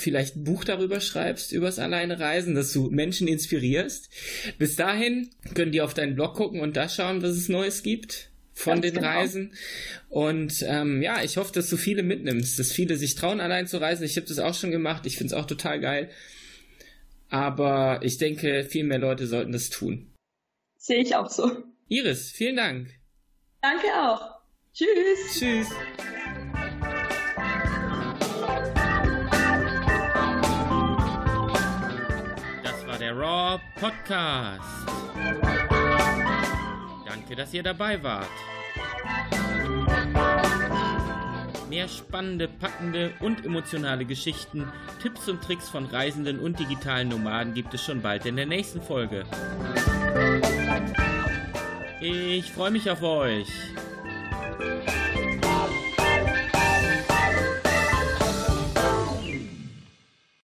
vielleicht 0.00 0.36
ein 0.36 0.44
Buch 0.44 0.64
darüber 0.64 1.00
schreibst, 1.00 1.52
übers 1.52 1.78
alleine 1.78 2.18
Reisen, 2.18 2.54
dass 2.54 2.72
du 2.72 2.90
Menschen 2.90 3.28
inspirierst. 3.28 4.10
Bis 4.58 4.76
dahin 4.76 5.30
können 5.54 5.72
die 5.72 5.80
auf 5.80 5.94
deinen 5.94 6.14
Blog 6.14 6.34
gucken 6.34 6.60
und 6.60 6.76
da 6.76 6.88
schauen, 6.88 7.22
was 7.22 7.30
es 7.30 7.48
Neues 7.48 7.82
gibt 7.82 8.30
von 8.52 8.74
Ganz 8.74 8.86
den 8.86 8.94
genau. 8.94 9.08
Reisen. 9.08 9.54
Und 10.08 10.64
ähm, 10.66 11.02
ja, 11.02 11.22
ich 11.22 11.36
hoffe, 11.36 11.52
dass 11.52 11.70
du 11.70 11.76
viele 11.76 12.02
mitnimmst, 12.02 12.58
dass 12.58 12.72
viele 12.72 12.96
sich 12.96 13.14
trauen, 13.14 13.40
allein 13.40 13.66
zu 13.66 13.80
reisen. 13.80 14.04
Ich 14.04 14.16
habe 14.16 14.26
das 14.26 14.38
auch 14.38 14.54
schon 14.54 14.70
gemacht. 14.70 15.06
Ich 15.06 15.16
finde 15.16 15.34
es 15.34 15.40
auch 15.40 15.46
total 15.46 15.80
geil. 15.80 16.10
Aber 17.28 18.00
ich 18.02 18.18
denke, 18.18 18.64
viel 18.64 18.84
mehr 18.84 18.98
Leute 18.98 19.26
sollten 19.26 19.52
das 19.52 19.70
tun. 19.70 20.12
Sehe 20.76 21.00
ich 21.00 21.14
auch 21.14 21.30
so. 21.30 21.62
Iris, 21.88 22.30
vielen 22.30 22.56
Dank. 22.56 22.88
Danke 23.62 23.86
auch. 23.94 24.40
Tschüss. 24.72 25.38
Tschüss. 25.38 25.68
Der 33.10 33.18
Raw 33.18 33.60
Podcast. 33.74 34.62
Danke, 37.04 37.34
dass 37.34 37.52
ihr 37.52 37.64
dabei 37.64 38.00
wart. 38.04 38.28
Mehr 41.68 41.88
spannende, 41.88 42.46
packende 42.46 43.12
und 43.18 43.44
emotionale 43.44 44.04
Geschichten, 44.04 44.70
Tipps 45.02 45.28
und 45.28 45.42
Tricks 45.42 45.68
von 45.68 45.86
Reisenden 45.86 46.38
und 46.38 46.60
digitalen 46.60 47.08
Nomaden 47.08 47.52
gibt 47.52 47.74
es 47.74 47.84
schon 47.84 48.00
bald 48.00 48.26
in 48.26 48.36
der 48.36 48.46
nächsten 48.46 48.80
Folge. 48.80 49.24
Ich 52.00 52.52
freue 52.52 52.70
mich 52.70 52.88
auf 52.88 53.02
euch. 53.02 53.48